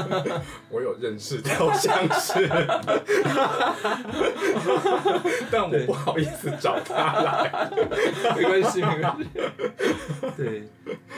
[0.70, 2.48] 我有认识调香师，
[5.50, 7.70] 但我不好意思找他来。
[8.36, 9.26] 没关系，没关系。
[10.36, 10.62] 对，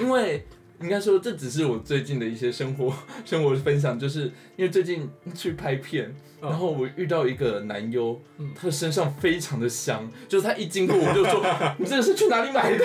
[0.00, 0.46] 因为
[0.80, 2.92] 应该说这只是我最近的一些生活
[3.24, 4.22] 生活分享，就是
[4.56, 6.08] 因为最近去拍片，
[6.40, 11.42] 嗯然后我遇到一个男优嗯，他的身上非常的香，就是他一经过我就说
[11.78, 12.84] ：“你这个是去哪里买的？”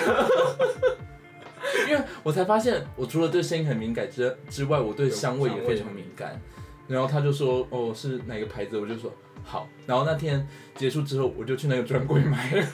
[1.88, 6.40] 因为我才发现，我除了对声音很敏感之之外，我对香味也非常敏感。
[6.88, 9.10] 然后他就说哦是哪个牌子，我就说
[9.44, 10.46] 好，然后那天
[10.76, 12.66] 结束之后，我就去那个专柜买了，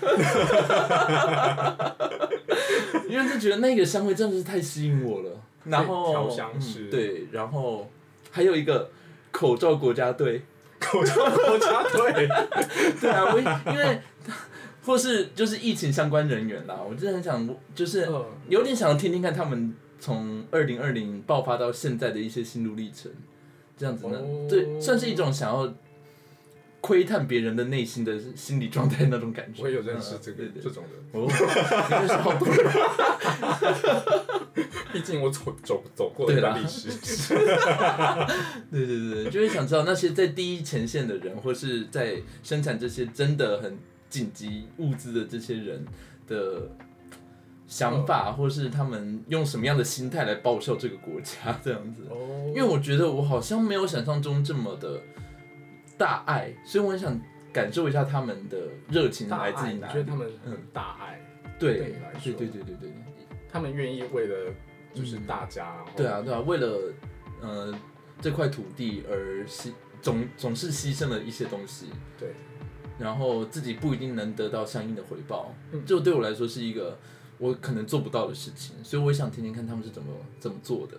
[3.09, 5.31] 因为就觉得那个香味真的是太吸引我了。
[5.65, 6.89] 然后调香师。
[6.89, 7.91] 嗯对，然后
[8.31, 8.91] 还有一个
[9.31, 10.43] 口罩国家队，
[10.81, 12.29] 口罩国家队，
[13.01, 13.39] 对啊，我
[13.73, 14.01] 因为
[14.89, 23.13] 或是就是疫情相关人员啦，我真的很想就是嗯有点想要听听看他们从二零二零爆发到现在的一些心路历程，
[23.77, 25.75] 这样子呢，哦对，算是一种想要
[26.81, 29.63] 窥探别人的内心的心理状态那种感觉。
[29.63, 31.27] 我也有认识这个这种人，
[31.91, 32.67] 认识好多人。
[34.91, 36.89] 毕竟我走走走过了一对啦段历史。
[38.73, 43.77] 对对对，就会想知道那些在第一前线的人，或是在生产这些真的很
[44.09, 45.85] 紧急物资的这些人
[46.27, 46.69] 的
[47.67, 52.07] 想法，或是他们用什么样的心态来报效这个国家这样子。
[52.11, 52.47] 哦。
[52.49, 55.01] 因为我觉得我好像没有想象中这么的
[55.97, 57.21] 大爱，所以我很想
[57.53, 58.57] 感受一下他们的
[58.89, 60.05] 热情，来自于哪里觉得。
[60.05, 61.21] 他们很大爱，
[61.59, 62.93] 对对对对对对对。
[63.51, 64.53] 他们愿意为了
[64.95, 66.93] 就是大家，对啊对啊，为了
[67.41, 67.75] 呃
[68.21, 71.87] 这块土地而牺总总是牺牲了一些东西。
[72.19, 72.33] 对，
[72.99, 76.99] 然后自己不一定能得到相应的回报，嗯这对我来说是一个
[77.39, 80.09] 我可能做不到的事情，所以我也想听听看他们是怎么
[80.41, 80.99] 怎么做的，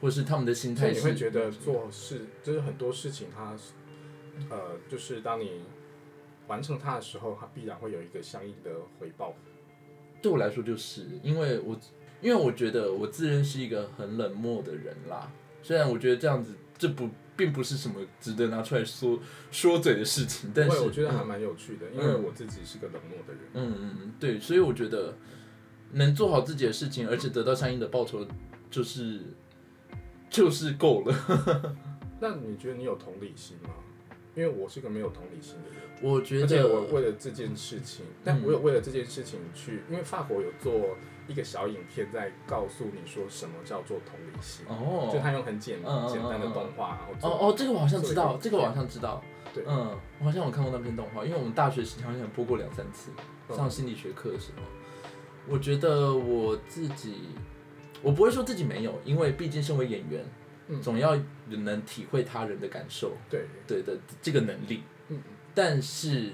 [0.00, 1.00] 或是他们的心态是。
[1.00, 3.72] 你会觉得做事就是很多事情它是，
[4.48, 5.62] 呃，就是当你
[6.46, 9.34] 完成它的时候，它必然会有一个相应的回报。
[10.22, 11.76] 对我来说就是因为我
[12.20, 17.08] 因为我觉得我自认是一个很冷漠的人啦，虽然我觉得这样子这不
[17.42, 19.18] 并不是什么值得拿出来说
[19.50, 23.42] 说嘴的事情，但是我觉得还嗯蛮有趣的，因为我自己是个冷漠的人。
[23.54, 25.16] 嗯嗯嗯，对，所以我觉得
[25.90, 28.24] 能做好自己的事情，而且得到相应的报酬，
[28.70, 29.22] 就是
[30.30, 31.76] 就是够了。
[32.20, 33.70] 那你觉得你有同理心吗？
[34.36, 40.96] 因为我是个没有同理心的人，我觉得我，为了这件事情，但我有为了这件事情去，因为法国有做
[41.28, 45.08] 一个小影片，在告诉你说什么叫做同理心，哦。
[45.12, 49.22] 就哦，他用很简简单的动画，然后哦哦，这个我好像知道，这个我好像知道。
[49.54, 49.64] 对。
[49.66, 53.10] 嗯，我好像有看过那篇动画，因为我们大学时期好像播过两三次，
[53.48, 53.56] 嗯。
[53.56, 54.62] 上心理学课的时候。
[55.48, 57.16] 我觉得我自己，
[58.00, 60.24] 我不会说自己没有，因为毕竟身为演员，
[60.68, 60.80] 嗯。
[60.80, 64.82] 总要能体会他人的感受，对，对的这个能力。
[65.08, 65.20] 嗯。
[65.54, 66.30] 但是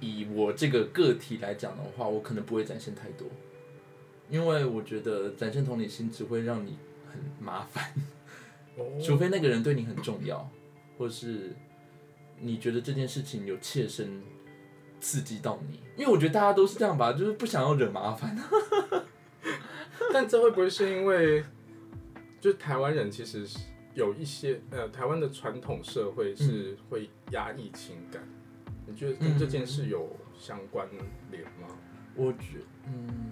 [0.00, 3.26] 以我这个个体来讲的话，我可能不会展现太多，
[4.28, 6.76] 因为我觉得展现同理心只会让你
[7.10, 7.92] 很麻烦，
[8.76, 10.48] 哦除非那个人对你很重要，
[10.96, 11.54] 或是
[12.40, 14.22] 你觉得这件事情有切身
[15.00, 15.80] 刺激到你。
[15.96, 18.36] 因为我觉得大家都是这样吧，就是不想要惹麻烦。
[20.12, 21.42] 但这会不会是因为，
[22.40, 23.58] 就是台湾人其实是
[23.94, 28.22] 有一些呃，台湾的传统社会是会压抑情感，
[28.86, 30.88] 你觉得跟这件事有相关
[31.30, 31.66] 联吗？
[32.14, 33.30] 我觉，嗯，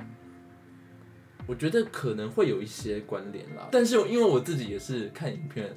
[1.46, 3.68] 我觉得可能会有一些关联啦。
[3.70, 5.74] 但是因为我自己也是看影片，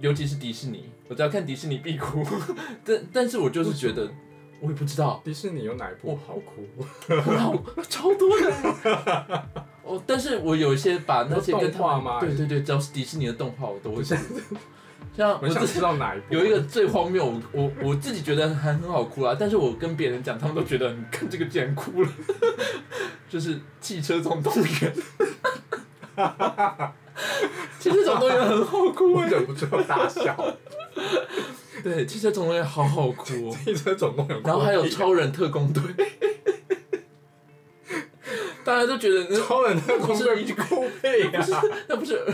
[0.00, 2.24] 尤其是迪士尼，我只要看迪士尼必哭。
[2.84, 4.08] 但但是我就是觉得，
[4.60, 6.66] 我也不知道，迪士尼有哪一部好哭？
[7.06, 7.54] 很好，
[7.88, 9.44] 超多的。
[9.82, 14.18] 哦，但是我有一些把那些跟动画他们吗对对对，只要是迪士尼的动画，我都会想。
[15.16, 16.26] 像我我想之知道哪一部。
[16.36, 22.08] 有一个最荒谬，我我我自己觉得还很好哭啦，但是我跟别人讲，他们都觉得你看这个竟然哭了，
[23.28, 24.64] 就是《汽车总动员》，
[27.78, 30.34] 《汽车总动员》很好哭我哎、忍不住要大笑。
[31.82, 35.82] 对，《汽车总动员》好好哭哦，汽车总动员，然后还有超人特工队，
[38.64, 41.46] 大家都觉得那超人特工队一哭屁啊！
[41.88, 42.20] 那不是。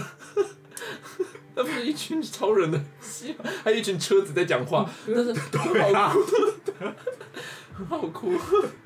[1.56, 6.18] 那不是一群超人的戏吗，还有一群车子在讲话， 但是很好哭，
[7.72, 8.32] 很好哭。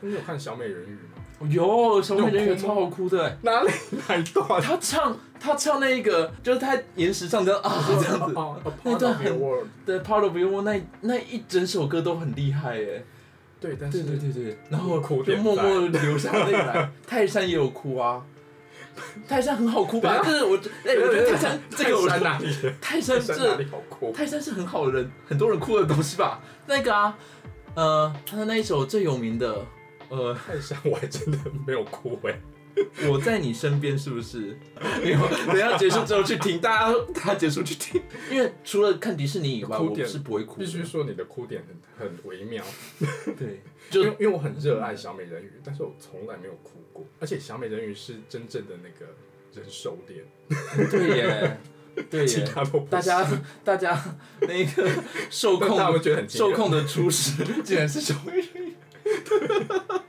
[0.03, 1.18] 你有看小美人鱼吗？
[1.49, 3.71] 有小美人鱼超好哭的欸，哪里
[4.09, 4.61] 哪一段？
[4.61, 8.35] 他唱他唱那个就是他岩石上的啊这样子，
[8.83, 13.05] 那段很 Part of your world 对 Part of You 那那一整首歌都很厉害哎，
[13.61, 16.91] 对，但是对对对，然后就默默地流下泪来。
[17.07, 18.21] 泰山也有哭啊，
[19.29, 20.19] 泰山很好哭吧？
[20.19, 22.47] 就是我哎，我觉得泰山这个我泰山哪里？
[22.81, 24.13] 泰山哪这里好哭？
[24.13, 26.41] 泰山是很好的人，很多人哭的东西吧？
[26.67, 27.17] 那个啊，
[27.75, 29.65] 呃，他的那一首最有名的
[30.09, 30.35] 呃。
[30.35, 32.39] 泰山我还真的没有哭哎。
[33.09, 34.57] 我在你身边是不是？
[35.03, 38.01] 没有，等一下结束之后去听，大家大家结束去听。
[38.31, 40.65] 因为除了看迪士尼以外，我哭点是不会哭的。
[40.65, 41.65] 必须说你的哭点
[41.97, 42.63] 很很微妙，
[43.37, 49.13] 对， 就因为我很热爱小美人鱼，但是我从来没有哭过，而且小美人鱼是真正的那个
[49.55, 50.25] 人兽恋，
[50.89, 51.59] 对耶，
[52.09, 53.29] 对耶，其他大家
[53.65, 54.01] 大家
[54.43, 54.89] 那个
[55.31, 58.68] 受控们觉得很受控的厨师竟然是小美人鱼，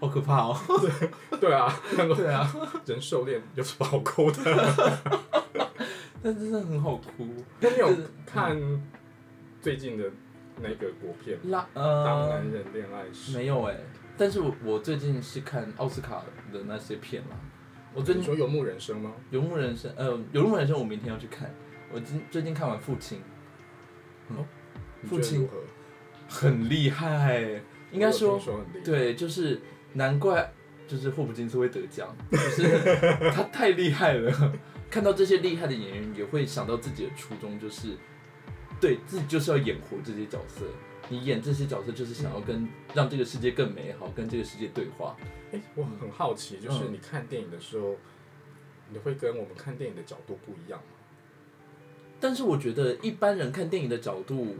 [0.00, 0.56] 好可怕哦！
[1.40, 2.50] 对啊，那个对啊，
[2.86, 4.42] 人兽恋有什么好哭的？
[6.22, 7.26] 但真的很好哭。
[7.60, 7.88] 那你有
[8.26, 8.56] 看
[9.60, 10.04] 最近的
[10.60, 13.32] 那个国片《拉当呃男人恋爱时》？
[13.36, 13.76] 没有哎，
[14.16, 17.36] 但是我我最近是看奥斯卡的那些片啦。
[17.94, 19.12] 我最近你说《游牧人生》吗？
[19.30, 21.52] 《游牧人生》呃，《游牧人生》我明天要去看。
[21.92, 23.20] 我今最近看完《父亲
[25.02, 25.56] 你父亲如何？》，
[26.32, 27.60] 很厉害，
[27.92, 28.40] 应该说。
[28.82, 29.60] 对，就是
[29.92, 30.50] 难怪
[30.88, 32.62] 就是霍普金斯会得奖，就是
[33.30, 34.52] 他太厉害了。
[34.90, 37.96] 看到这些厉害的演员，也会想到自己的初衷，就是
[38.80, 40.64] 对自己就是要演活这些角色。
[41.08, 45.16] 你演这些角色，就是想要跟让这个世界更美好，跟这个世界对话。
[45.52, 47.96] 哎、我很好奇，就是嗯你看电影的时候，
[48.90, 50.96] 你会跟我们看电影的角度不一样吗？
[52.20, 54.56] 但是我觉得一般人看电影的角度，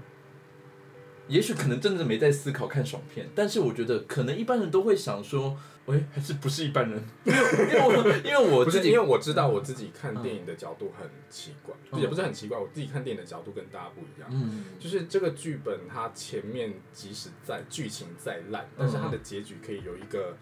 [1.29, 5.57] 也许可能真的没在思考看爽片，但是我觉得可能一般人都会想说，
[5.87, 7.03] 喂，还是不是一般人？
[7.25, 12.01] 因为因为我因为我，自己因为我知道我自己看电影的角度很奇怪，嗯。
[12.01, 14.29] 也不是很奇怪，我自己看电影的角度跟大家不一样。
[14.33, 14.65] 嗯。
[14.79, 20.37] 就是这个剧本，它前面即使在剧情再烂，但是它的结局可以有一个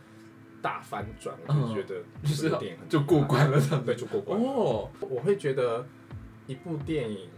[0.62, 2.30] 大反转，我就觉得嗯。
[2.30, 4.46] 就是电影很就过关了对，就过关了。
[4.46, 5.86] 哦，我会觉得
[6.46, 7.28] 一部电影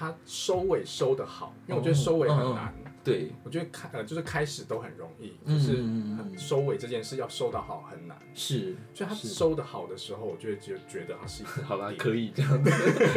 [0.00, 2.74] 它收尾收的好，因为我觉得收尾很难。
[3.04, 8.16] 对，我觉得开呃就是开始都很容易，嗯就是收尾这件事要收的好很难。
[8.34, 12.50] 是，所以他收的好的时候，我就会觉觉得他是一个 好啦，可以这样。
[12.64, 12.70] 子，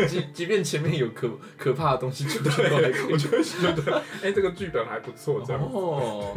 [0.10, 3.14] 即即便前面有可可怕的东西出现，都还可以。
[3.14, 5.62] 我就会觉得， 哎、这个剧本还不错，这样。
[5.62, 6.36] 哦，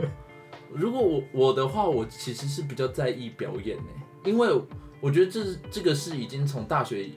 [0.73, 3.85] 如果我我的话，我其实是比较在意表演呢，
[4.25, 4.49] 因为
[5.01, 7.11] 我觉得这是这个是已经从大学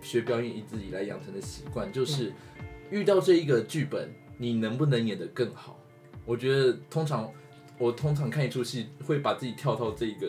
[0.00, 2.32] 学表演一直以来养成的习惯，就是
[2.90, 5.78] 遇到这一个剧本，你能不能演得更好？
[6.24, 7.32] 我觉得通常
[7.78, 10.28] 我通常看一出戏会把自己跳到这一个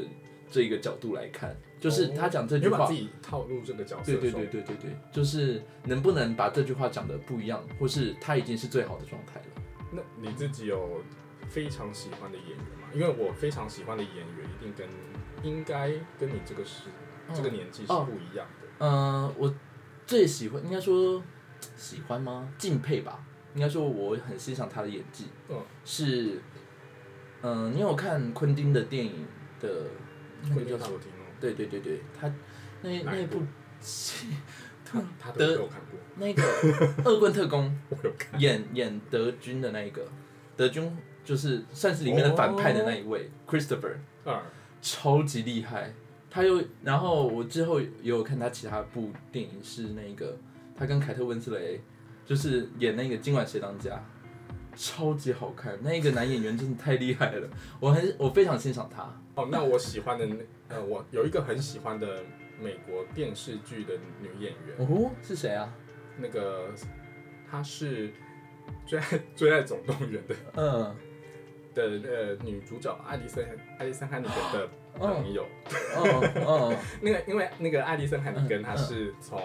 [0.50, 9.64] 这一个角度来看，就是他讲这句话自，己套入这个角色对对对对对对，就是能不能把这句话讲的不一样，或是他已经是最好的状态了。
[9.92, 11.02] 那你自己有
[11.48, 12.90] 非常喜欢的演员吗？
[12.94, 14.88] 因为我非常喜欢的演员一定跟
[15.44, 16.84] 应该跟你这个是、
[17.34, 18.68] 这个年纪是哦不一样的。
[18.80, 19.54] 嗯，我
[20.06, 21.22] 最喜欢应该说
[21.76, 22.50] 喜欢吗？
[22.58, 25.26] 敬佩吧，应该说我很欣赏他的演技。
[25.50, 26.42] 嗯，是，
[27.42, 29.26] 嗯，你有看昆汀的电影
[29.60, 29.70] 的
[30.44, 31.00] 那会个叫什么？
[31.40, 32.32] 对对对对，他
[32.82, 33.42] 那一那一部
[34.84, 37.78] 他 他的德我都有看过，那个恶棍特工。
[38.40, 40.08] 演演德军的那一个，
[40.56, 43.98] 德军就是算是里面的反派的那一位、Christopher。
[44.24, 44.42] 二
[44.82, 45.94] 超级厉害。
[46.30, 50.38] 他又，然后我之后也有看他其他部电影，是那个
[50.78, 51.82] 他跟凯特温斯雷，
[52.26, 54.00] 就是演那个今晚谁当家，
[54.76, 55.78] 超级好看。
[55.82, 59.04] 那个男演员真的太厉害了，我很我非常欣赏他。
[59.36, 60.36] 哦，那我喜欢的那
[60.70, 62.24] 呃，我有一个很喜欢的
[62.62, 65.74] 美国电视剧的女演员，哦，是谁啊？
[66.20, 66.70] 那个
[67.50, 68.10] 她是
[68.86, 70.96] 《最爱最爱总动员》的嗯
[71.74, 73.46] 的呃女主角艾丽森
[73.78, 75.44] 艾丽森汉尼根的朋友。
[75.96, 79.40] 哦哦， 那个因为那个爱丽森汉尼根嗯她是从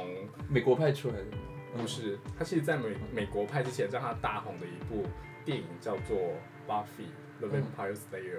[0.48, 1.38] 美国派出来的吗？
[1.76, 5.06] 不是，她其实在美美国派之前让他大红的一部
[5.44, 6.16] 电影叫做
[6.68, 7.08] 《Buffy
[7.40, 8.36] the 嗯 Vampire Slayer》。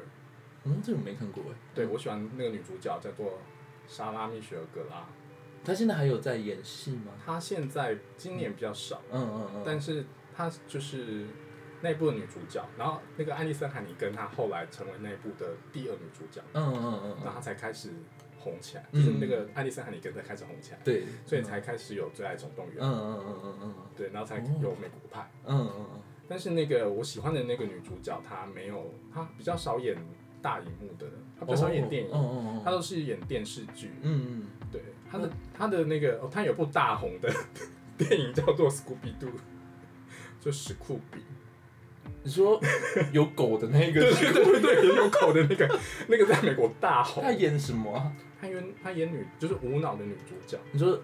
[0.65, 1.56] 嗯，这个没看过哎。
[1.73, 3.39] 对我喜欢那个女主角叫做
[3.88, 5.06] 莎拉蜜雪儿格拉。
[5.65, 7.12] 她现在还有在演戏吗？
[7.26, 9.63] 她现在今年比较少，嗯嗯嗯。
[9.65, 11.26] 但是她就是
[11.84, 17.89] 那一部的女主角，然后那个艾丽森海尼根她后来成为那一部的第二女主角，嗯嗯嗯嗯，然后她才开始
[18.39, 25.30] 红起来，嗯就是那个艾丽森海尼根才开始红起来，对，所以才开始有最爱总动员，嗯嗯嗯嗯嗯对，然后才哦有美国派。
[25.46, 29.98] 嗯嗯嗯但是那个我喜欢的那个女主角，她没有，她比较少演
[30.41, 31.06] 大荧幕的，
[31.38, 33.91] 她嗯，比较少演电影，她都是演电视剧。
[34.02, 34.48] 嗯嗯。
[34.72, 37.30] 对，她的她的那个，哦，她有部大红的
[38.00, 39.28] 电影叫做《Scooby Doo》，
[40.39, 41.22] 就史酷比。
[42.24, 42.60] 你说
[43.12, 47.22] 有狗的那个 对对对有狗的那个， 那个在美国大红。
[47.24, 48.12] 他演什么啊？
[48.40, 51.00] 她演他演女，就是无脑的女主角，你说，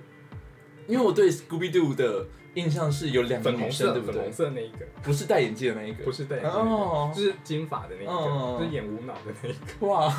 [0.88, 2.26] 因为我对 Scooby Doo 的
[2.56, 4.32] 印象是有两个女生，粉红色，对不对粉红？
[4.34, 6.12] 色那一个，不是戴眼镜的那一个不。
[6.12, 9.88] 是戴眼镜那哦是金发的那一哦个，就是演无脑的那一个。
[9.88, 10.14] 哇，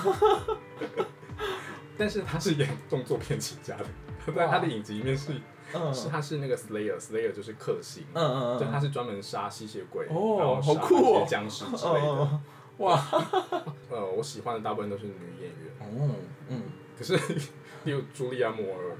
[1.96, 3.84] 但是他是演动作片起家的，
[4.24, 5.32] 她在她的影集里面是
[5.74, 5.92] 嗯。
[5.94, 11.24] 是他是那个 Slayer，Slayer 就是克星，嗯嗯就嗯，她是专门杀吸血鬼，哦然后好杀酷哦。
[11.28, 12.06] 僵尸之类的。
[12.06, 12.40] 哦，
[12.78, 12.98] 哇，
[13.90, 16.14] 呃，我喜欢的大部分都是女演员，哦，
[16.48, 16.62] 嗯，
[16.96, 17.14] 可是，
[17.84, 18.96] 例如茱莉亚·摩尔，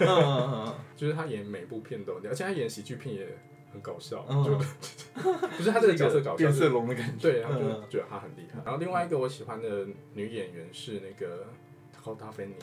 [0.00, 3.26] 嗯嗯嗯就是她演每部片都，而且她演喜剧片也
[3.72, 4.42] 很搞笑，嗯。
[4.44, 4.54] 就
[5.56, 7.30] 不是她这个角色搞笑，变色龙的感觉。
[7.30, 7.82] 对，然后就嗯。
[7.88, 8.60] 觉得她很厉害。
[8.64, 11.46] 然后另外一个我喜欢的女演员是那个
[12.04, 12.54] 高达芬妮，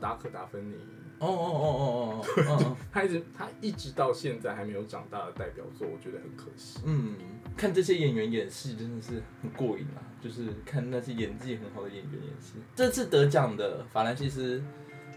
[0.00, 0.76] 达可达芬妮，
[1.18, 6.80] 哦哦哦哦哦哦他，一直他一直到现在还没有长大的代表作，我觉得很可惜。
[6.84, 7.14] 嗯，
[7.56, 12.54] 看这些演员演戏真的是很过瘾啊，就是看那些演技很好的演员演戏。
[12.74, 14.62] 这次得奖的法兰西斯，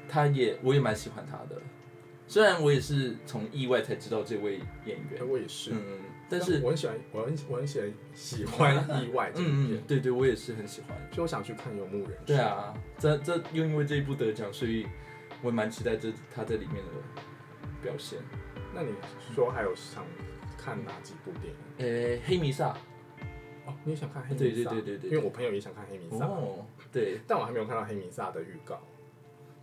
[0.07, 1.61] 他也我也蛮喜欢他的，
[2.27, 10.97] 虽然我也是从意外才知道这位演员，我也是，嗯，但是我很喜欢，我很我很喜欢喜欢意外这部片嗯嗯，，对对，我也是很喜欢。
[11.11, 12.11] 所以我想去看《游牧人》。
[12.25, 14.87] 对，啊，这这又因为这一部得奖，所以
[15.41, 16.91] 我也蛮期待这他在里面的
[17.81, 18.19] 表现。
[18.73, 18.91] 那你
[19.33, 20.05] 说还有想
[20.57, 22.15] 看哪几部电影？
[22.17, 22.75] 呃，黑弥撒，
[23.65, 24.37] 哦，你也想看黑弥撒？
[24.37, 28.79] 对对对对对因为我朋友也想看黑弥撒，哦，对，但我还没有看到黑弥撒的预告，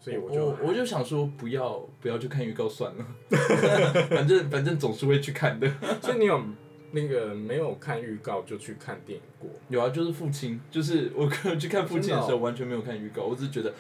[0.01, 3.07] 所以我我就我就想说不要不要去看预告算了，
[4.11, 5.71] 反正反正总是会去看的。
[6.03, 6.43] 所以你有
[6.91, 9.51] 那个没有看预告就去看电影过？
[9.69, 13.73] 有啊，就是父亲，就是我 去看父亲的时候完全没有看预告，我只是觉得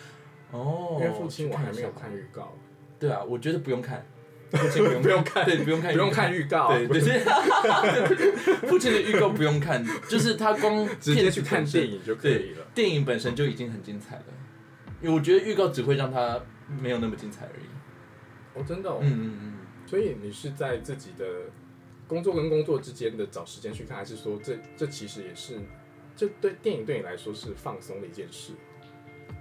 [0.53, 2.55] 哦，因为父亲我还没有看预告，
[2.99, 4.07] 对啊，我觉得不用看，
[4.51, 5.44] 父亲不用不用看。
[5.44, 12.64] 对，不用看，不用看预告，对对对，父亲的预告不用看， 就是他光直接去看电影就可以了。
[12.74, 14.24] 电影本身就已经很精彩了，
[15.03, 16.40] 因为我觉得预告只会让他
[16.80, 18.59] 没有那么精彩而已。
[18.59, 19.53] 哦，真的哦，嗯嗯嗯，
[19.86, 21.24] 所以你是在自己的
[22.07, 25.59] 工作跟工作之间的找时间去看，还是说这这其实也是
[26.14, 28.53] 这对电影对你来说是放松的一件事？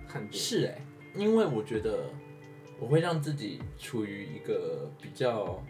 [0.07, 0.85] 看是哎、
[1.15, 2.09] 因为我觉得
[2.79, 5.63] 我会让自己处于一个比较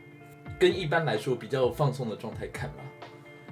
[0.59, 2.83] 跟一般来说比较放松的状态看啦。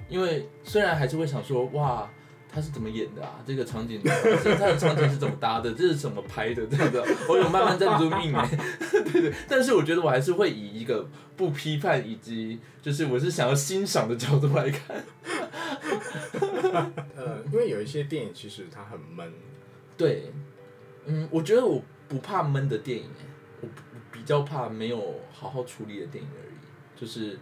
[0.08, 2.10] 因为虽然还是会想说，哇，
[2.46, 3.42] 他是怎么演的啊？
[3.46, 5.72] 这个场景，这他的场景是怎么搭的？
[5.72, 6.66] 这是怎么拍的？
[6.66, 8.48] 这样的，我有慢慢在 zoom in 哎，
[8.90, 9.32] 对对。
[9.48, 15.02] 但是我觉得我还是会以一个不批判以及就是我是想要欣赏的角度来看。
[17.16, 19.32] 呃，因为有一些电影其实它很闷，
[19.96, 20.30] 对，
[21.06, 23.08] 嗯，我觉得我不怕闷的电影，
[23.60, 23.68] 我
[24.12, 27.38] 比较怕没有好好处理的电影而已，就是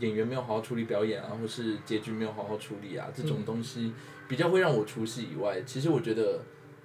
[0.00, 3.92] 演员没有好好处理表演啊，或是结局没有好好处理啊，这种东西
[4.28, 6.42] 比较会让我出戏以外，其实我觉得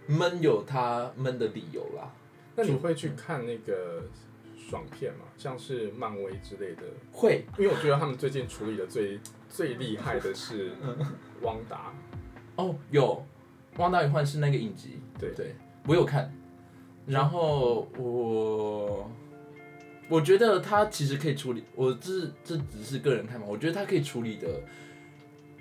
[0.08, 2.14] 闷有它闷的理由啦。
[2.56, 4.04] 那你会去看那个
[4.56, 5.26] 爽片吗？
[5.38, 6.84] 像是漫威之类的？
[7.12, 9.20] 会，因为我觉得他们最近处理的最
[9.50, 10.72] 最厉害的是
[11.42, 11.94] 汪达，
[12.58, 13.26] 哦，有
[13.80, 15.56] 《汪达与幻视》那个影集，对对，
[15.88, 16.32] 我有看，
[17.08, 19.10] 然后我
[20.08, 24.48] 我觉得他其实可以处理，我这这只是个人看法，我觉得他可以处理的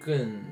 [0.05, 0.43] 更，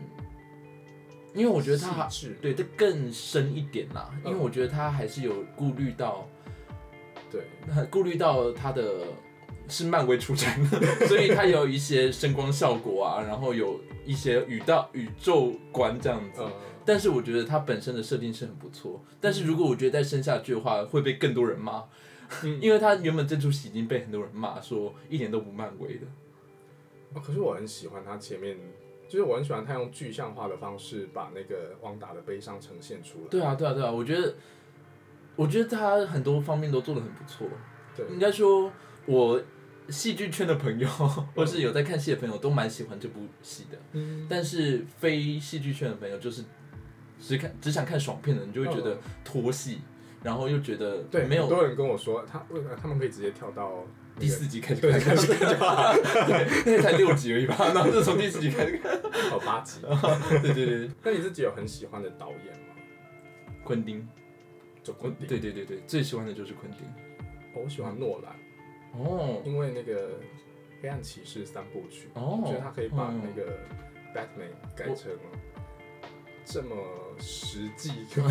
[1.34, 2.08] 因为我觉得他
[2.40, 6.26] 对它更深一点啦，因为嗯我觉得他还是有顾虑到，
[7.30, 7.42] 对，
[7.90, 9.04] 顾虑到他的
[9.68, 16.42] 是漫威出产的， 所以他有一些声光效果啊，然后有一些宇道宇宙观这样子。
[16.88, 21.84] 嗯，但是我觉得它本身的设定是很不错，但是如果我觉得再生下去的话，会被更多人骂，
[22.42, 26.06] 嗯 因为他原本这出戏已经被很多人骂说一点都不漫威的。
[27.14, 28.56] 哦，可是我很喜欢他前面，
[29.08, 33.28] 就是我很喜欢他用具象化的方式把那个汪达的悲伤呈现出来。
[33.30, 34.34] 对啊，对啊，对啊，我觉得，
[35.36, 37.46] 我觉得他很多方面都做的很不错。
[37.96, 38.70] 对应该说，
[39.06, 39.40] 我
[39.88, 40.86] 戏剧圈的朋友，
[41.34, 43.78] 或是有在看戏的朋友，都蛮喜欢这部戏的。
[43.92, 46.44] 嗯，但是非戏剧圈的朋友，就是
[47.20, 49.80] 只看只想看爽片的人，就会觉得拖戏，
[50.22, 58.92] 然后又觉得对，没有很多人跟我说，他为什么他们可以直接跳到那个第四集开始看，开始看就好，对，那个才六集而已吧，然后就从第四集开始看。
[59.30, 59.80] 哦八集。
[60.42, 62.74] 对对对，那你自己有很喜欢的导演吗？
[63.64, 64.06] 昆汀，
[64.82, 65.26] 就昆汀。
[65.26, 66.86] 对对对对，最喜欢的就是昆汀。
[67.54, 68.32] 哦我喜欢诺兰，
[68.92, 70.10] 哦因为那个
[70.80, 73.58] 《黑暗骑士》三部曲，哦，我觉得他可以把嗯那个
[74.14, 75.10] Batman 改成
[76.50, 76.74] 这么
[77.20, 78.22] 实际， 就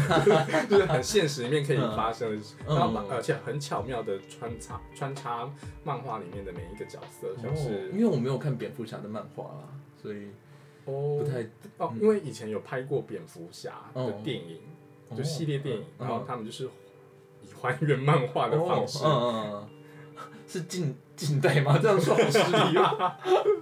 [0.77, 5.47] 是很现实里面可以发生的事，嗯然后而且很巧妙的穿插穿插
[5.83, 9.69] 漫画里面的每一个角色，像哦是因为我没有看蝙蝠侠的漫画啦，
[10.01, 10.29] 所以
[10.85, 11.43] 哦不太
[11.77, 14.61] 哦，因为以前有拍过蝙蝠侠的电影，
[15.15, 16.07] 就系列电影，嗯。
[16.07, 16.65] 然后他们就是
[17.43, 19.03] 以还原漫画的方式，
[20.47, 21.77] 是近近代吗？
[21.81, 23.11] 这样说好失礼哦。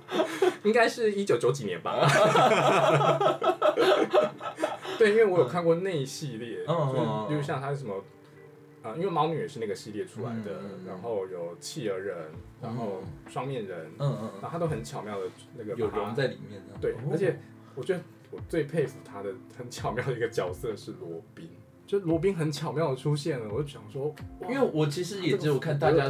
[0.64, 2.06] 应该是一九九几年吧。
[4.99, 6.66] 对，因为我有看过那一系列，
[7.30, 7.95] 就是像它是什么，
[8.82, 12.16] 啊，因为猫女也是那个系列出来的然后有企鹅人，
[12.62, 15.26] 然后双面人，嗯嗯然后它都很巧妙的
[15.58, 16.74] 那个嗯，有融在里面的。
[16.82, 17.39] 对哦，而且
[17.76, 18.01] 我觉得
[18.32, 21.49] 我最佩服他的很巧妙的一个角色是罗宾，
[21.86, 24.16] 就罗宾很巧妙的出现了，我就想说，
[24.49, 26.10] 因为我其实也只有看大家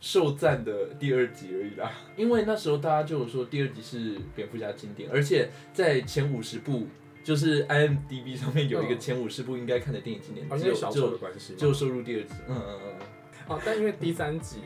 [0.00, 6.86] 受赞的第二集而已啦，因为那时候大家就有说第二集是蝙蝠侠经典，而且在前五十部，
[7.24, 9.00] 就是 IMDB 上面有一个嗯。
[9.00, 12.34] 前五十部应该看的电影经典，好只像是小丑的关系，就收入第二集。
[12.46, 13.06] 嗯嗯嗯。
[13.48, 14.58] 哦，但因为第三集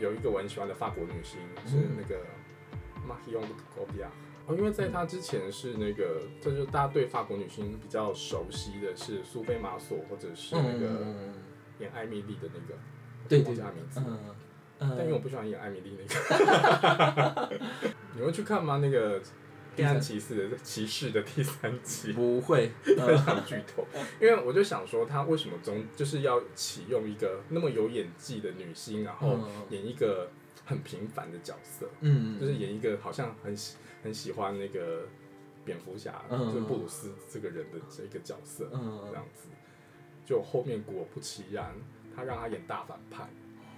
[0.00, 2.16] 有一个我很喜欢的法国女星是嗯那个
[3.06, 3.44] Marion
[3.76, 4.08] Cotillard。
[4.46, 11.34] 哦，因为在她之前是那个，这就是大家对法国女星比较熟悉的是苏菲玛索，或者是嗯那个嗯
[11.78, 12.74] 演艾米丽的那个，
[13.28, 14.00] 对对名字。
[14.04, 14.18] 嗯
[14.96, 17.58] 但因为我嗯，不喜欢演艾米丽那个，
[18.14, 18.78] 你会去看吗？
[18.78, 19.20] 那个
[19.76, 23.86] 《黑暗骑士》的骑士的第三集，不会，非嗯常剧透。
[24.20, 30.30] 因为我就想说，他为什么总就是要启用一个那么有演技的女星，然后嗯演一个
[30.64, 35.06] 很平凡的角色，嗯，就是演一个好像很喜很喜欢那个
[35.64, 39.48] 蝙蝠侠，嗯就是布鲁斯这个人的这个角色，嗯这样子。
[40.24, 41.74] 就后面果不其然，
[42.14, 43.28] 他让他演大反派。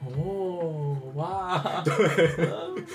[0.07, 1.95] 哦哇， 对。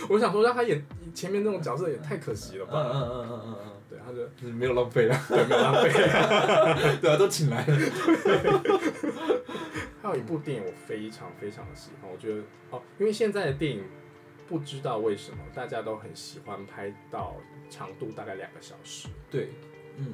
[0.10, 0.84] 我想说，让他演
[1.14, 2.90] 前面那种角色也太可惜了嗯吧？
[2.94, 3.56] 嗯嗯嗯嗯
[3.90, 5.90] 对，他就嗯，没有浪费了，对没有浪费。
[7.02, 7.76] 对啊，都请来了，
[10.02, 12.42] 还有一部电影我非常非常的喜欢，我觉得
[12.72, 13.84] 哦，因为现在的电影
[14.48, 17.36] 不知道为什么大家都很喜欢拍到
[17.70, 19.50] 长度大概两个小时，对，
[19.98, 20.14] 嗯，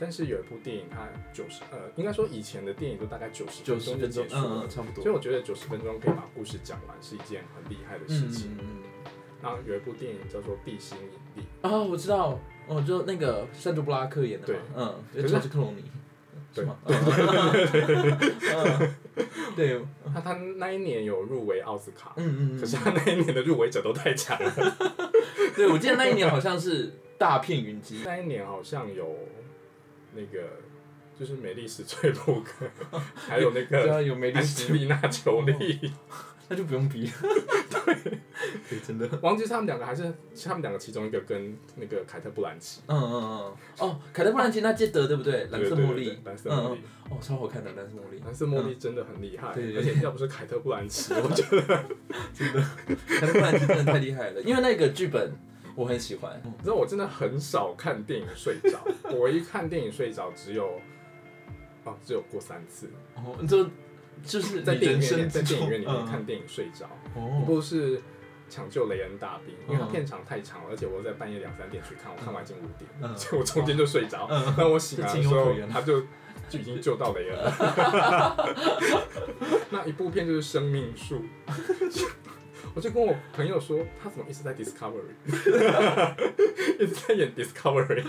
[0.00, 8.56] 但是有一部电影它九十呃，应该说以前的电影都大概九十九十就分钟结，束了嗯嗯，，差不多所以，我觉得九十分钟可以把故事讲完是一件很厉害的事嗯情。
[8.58, 8.66] 嗯
[9.42, 15.82] 然后有一部电影叫做《地心引力啊，我知道，哦，就那个山竹布拉克演的嘛，对嗯，可就是乔治克隆尼，
[16.54, 16.76] 对是吗？
[16.84, 16.94] 嗯
[19.56, 19.78] 对，》，
[20.12, 24.52] 他他那一年有入围奥斯卡，嗯嗯可是他那一年的入围者都太强了。
[25.56, 29.16] 对，我记得那一年好像是大片云集，那一年好像有
[30.14, 30.48] 那个
[31.18, 32.66] 就是美丽史翠普克，
[33.14, 35.92] 还有那个有美丽安史吉丽娜裘丽，
[36.48, 37.12] 那就不用比了。
[37.84, 37.94] 对，
[38.68, 39.08] 对，真的。
[39.22, 40.02] 忘记他们两个还是
[40.34, 43.56] 是他们两个其中一个跟那个凯特布兰奇，嗯嗯嗯。
[43.78, 45.44] 哦，凯特·布兰奇那届得对不对？
[45.50, 46.18] 蓝色茉莉。
[46.24, 46.80] 蓝色茉莉，
[47.10, 48.20] 哦，超好看的蓝色茉莉。
[48.24, 51.84] 蓝色茉莉真的很厉害，对对而且要不是凯特布兰奇，我觉得
[52.34, 52.60] 真的
[53.06, 55.32] 凯特·布兰奇真的太厉害了，因为那个剧本
[55.80, 56.38] 我很喜欢。
[56.44, 58.78] 你知道我真的很少看电影睡着，
[59.16, 60.78] 我一看电影睡着只有
[61.84, 63.64] 哦只有过三次，哦，就
[64.22, 66.04] 就是在电影院里在电影院里面嗯。
[66.06, 66.84] 看电影睡着。
[67.16, 67.96] 一哦，部是
[68.50, 69.92] 《抢救雷恩大兵》，因为它嗯。
[69.92, 73.08] 片长太长了，而且我在半夜两三点去看，我看完已经五点，嗯。
[73.16, 74.26] 所以我中间就睡着。
[74.30, 74.54] 嗯。
[74.58, 76.02] 那我醒来的时候他就
[76.50, 78.54] 就已经救到雷恩了。
[79.70, 81.22] 那一部片就是《生命树》，
[82.74, 85.14] 我就跟我朋友说，他怎么一直在 Discovery，
[86.78, 88.04] 一直在演 Discovery。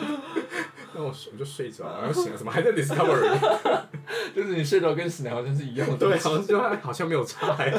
[0.94, 3.40] 那我我就睡着， 然后醒了，怎么还在 Discovery？
[4.36, 5.98] 就是你睡着跟醒来好像是一样的。
[5.98, 7.74] 对，好像就好像没有差，还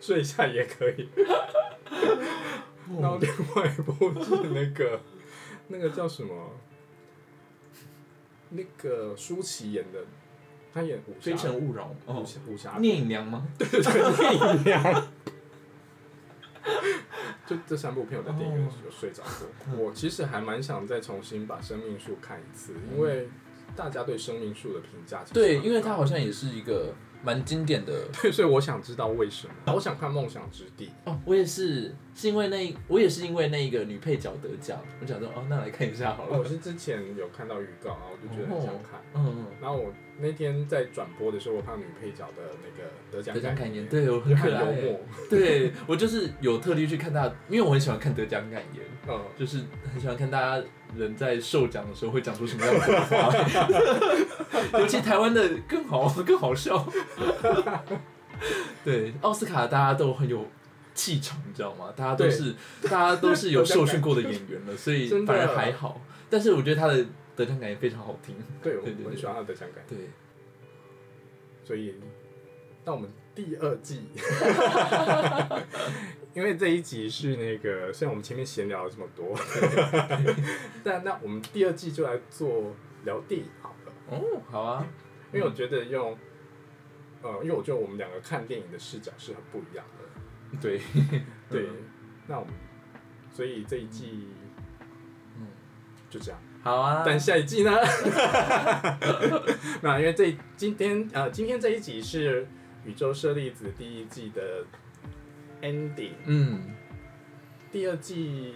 [0.00, 1.08] 睡一下也可以。
[3.00, 5.00] 然后另外一部是那个
[5.68, 6.34] 那个叫什么？
[8.50, 9.98] 那个舒淇演的，
[10.72, 11.86] 她演武非侠诚勿扰。
[11.86, 13.46] 武哦，侠武侠聂隐娘吗？
[13.58, 15.08] 对对对，聂隐娘。
[17.46, 19.76] 就这三部片我在电影院有睡着过。
[19.76, 23.28] 我其实还蛮想再重新把《生命树》看一次，因为
[23.76, 26.94] 大家对《生命树》的评价对，因为它好像也是一个
[27.24, 27.92] 蛮经典的。
[28.20, 29.72] 对，所以我想知道为什么。
[29.74, 30.86] 我想看《梦想之地》。
[31.10, 36.38] 哦，我也是，是因为那我也是因为那一个女配角得奖，我想说哦，那来看一下好了。
[36.38, 39.00] 我是之前有看到预告，然后我就觉得很想看。
[39.14, 44.64] 嗯嗯，然后我那天在转播的时候，我看到女配角的那个得奖得奖感言，言，对我很很可爱。
[44.64, 45.00] 幽默。
[45.30, 49.58] 对我就是有特地去看她，因为我很喜欢看得奖感言，嗯，就是
[49.92, 50.64] 很喜欢看大家
[50.96, 53.30] 人在授奖的时候会讲出什么样的话，
[54.78, 56.86] 尤其台湾的更好更好笑。
[58.84, 60.46] 对，奥斯卡大家都很有
[60.94, 61.92] 气场，你知道吗？
[61.96, 66.00] 大家都是大家都是有受训过的演员了，所以 反而还好。
[66.30, 67.04] 但是我觉得他的
[67.36, 68.34] 得奖感也非常好听。
[68.62, 69.84] 对，我很喜欢他的得奖感。
[69.88, 69.98] 对，
[71.64, 71.94] 所以，
[72.84, 74.02] 那我们第二季，
[76.34, 79.38] 因为这一集是那个，虽然我们前面闲聊了这么多，
[80.82, 82.74] 但那我们第二季就来做
[83.04, 83.92] 聊电影好了。
[84.10, 84.84] 哦，好啊，
[85.32, 86.18] 因为我觉得用，
[87.22, 90.58] 呃，因为我觉得我们两个看电影的视角是很不一样的。
[90.60, 90.80] 对，
[91.48, 91.68] 对，
[92.26, 92.52] 那我们，
[93.30, 94.26] 所以这一季，
[95.38, 95.46] 嗯
[96.10, 96.40] 就这样。
[96.64, 97.70] 好啊，但下一季呢？
[99.82, 102.44] 那因为这今天呃，今天这一集是
[102.84, 104.64] 宇宙舍利子第一季的
[105.64, 106.60] ending，嗯，
[107.72, 108.52] 第二季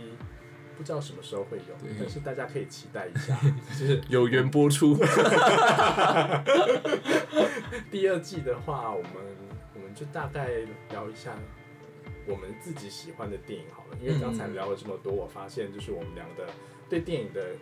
[0.76, 3.36] 不知道什么时候会有，但是大家可以期待一下，
[3.78, 4.94] 就是有缘播出。
[7.90, 9.12] 第二季的话，我们
[9.74, 10.48] 我们就大概
[10.90, 11.34] 聊一下
[12.26, 16.46] 我们自己喜欢的电影好了，因为刚才聊了这么多，我发现就是我们两个
[16.88, 17.56] 对电影的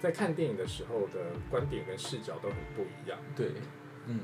[0.00, 3.52] 在看电影的时候的观点跟视角都很不一样，对，
[4.06, 4.20] 嗯，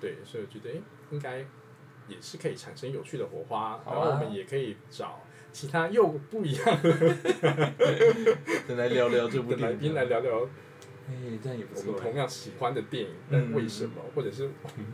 [0.00, 1.44] 对，所以我觉得诶应该
[2.10, 5.20] 也是可以产生有趣的火花，啊然后我们也可以找
[5.52, 6.64] 其他又不一样
[8.68, 9.78] 再来聊聊这部来电影。
[9.78, 10.46] 宾来聊聊
[11.08, 12.00] 哎，这样也不我们。
[12.02, 14.86] 同样喜欢的电影，嗯但为什么，或者是我们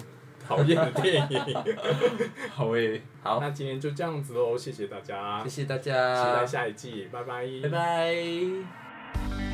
[0.42, 1.64] 讨厌的电影。
[2.50, 9.45] 好诶，好，那今天就这样子喽，谢谢大家，谢谢大家期待，下一季，拜拜，拜拜。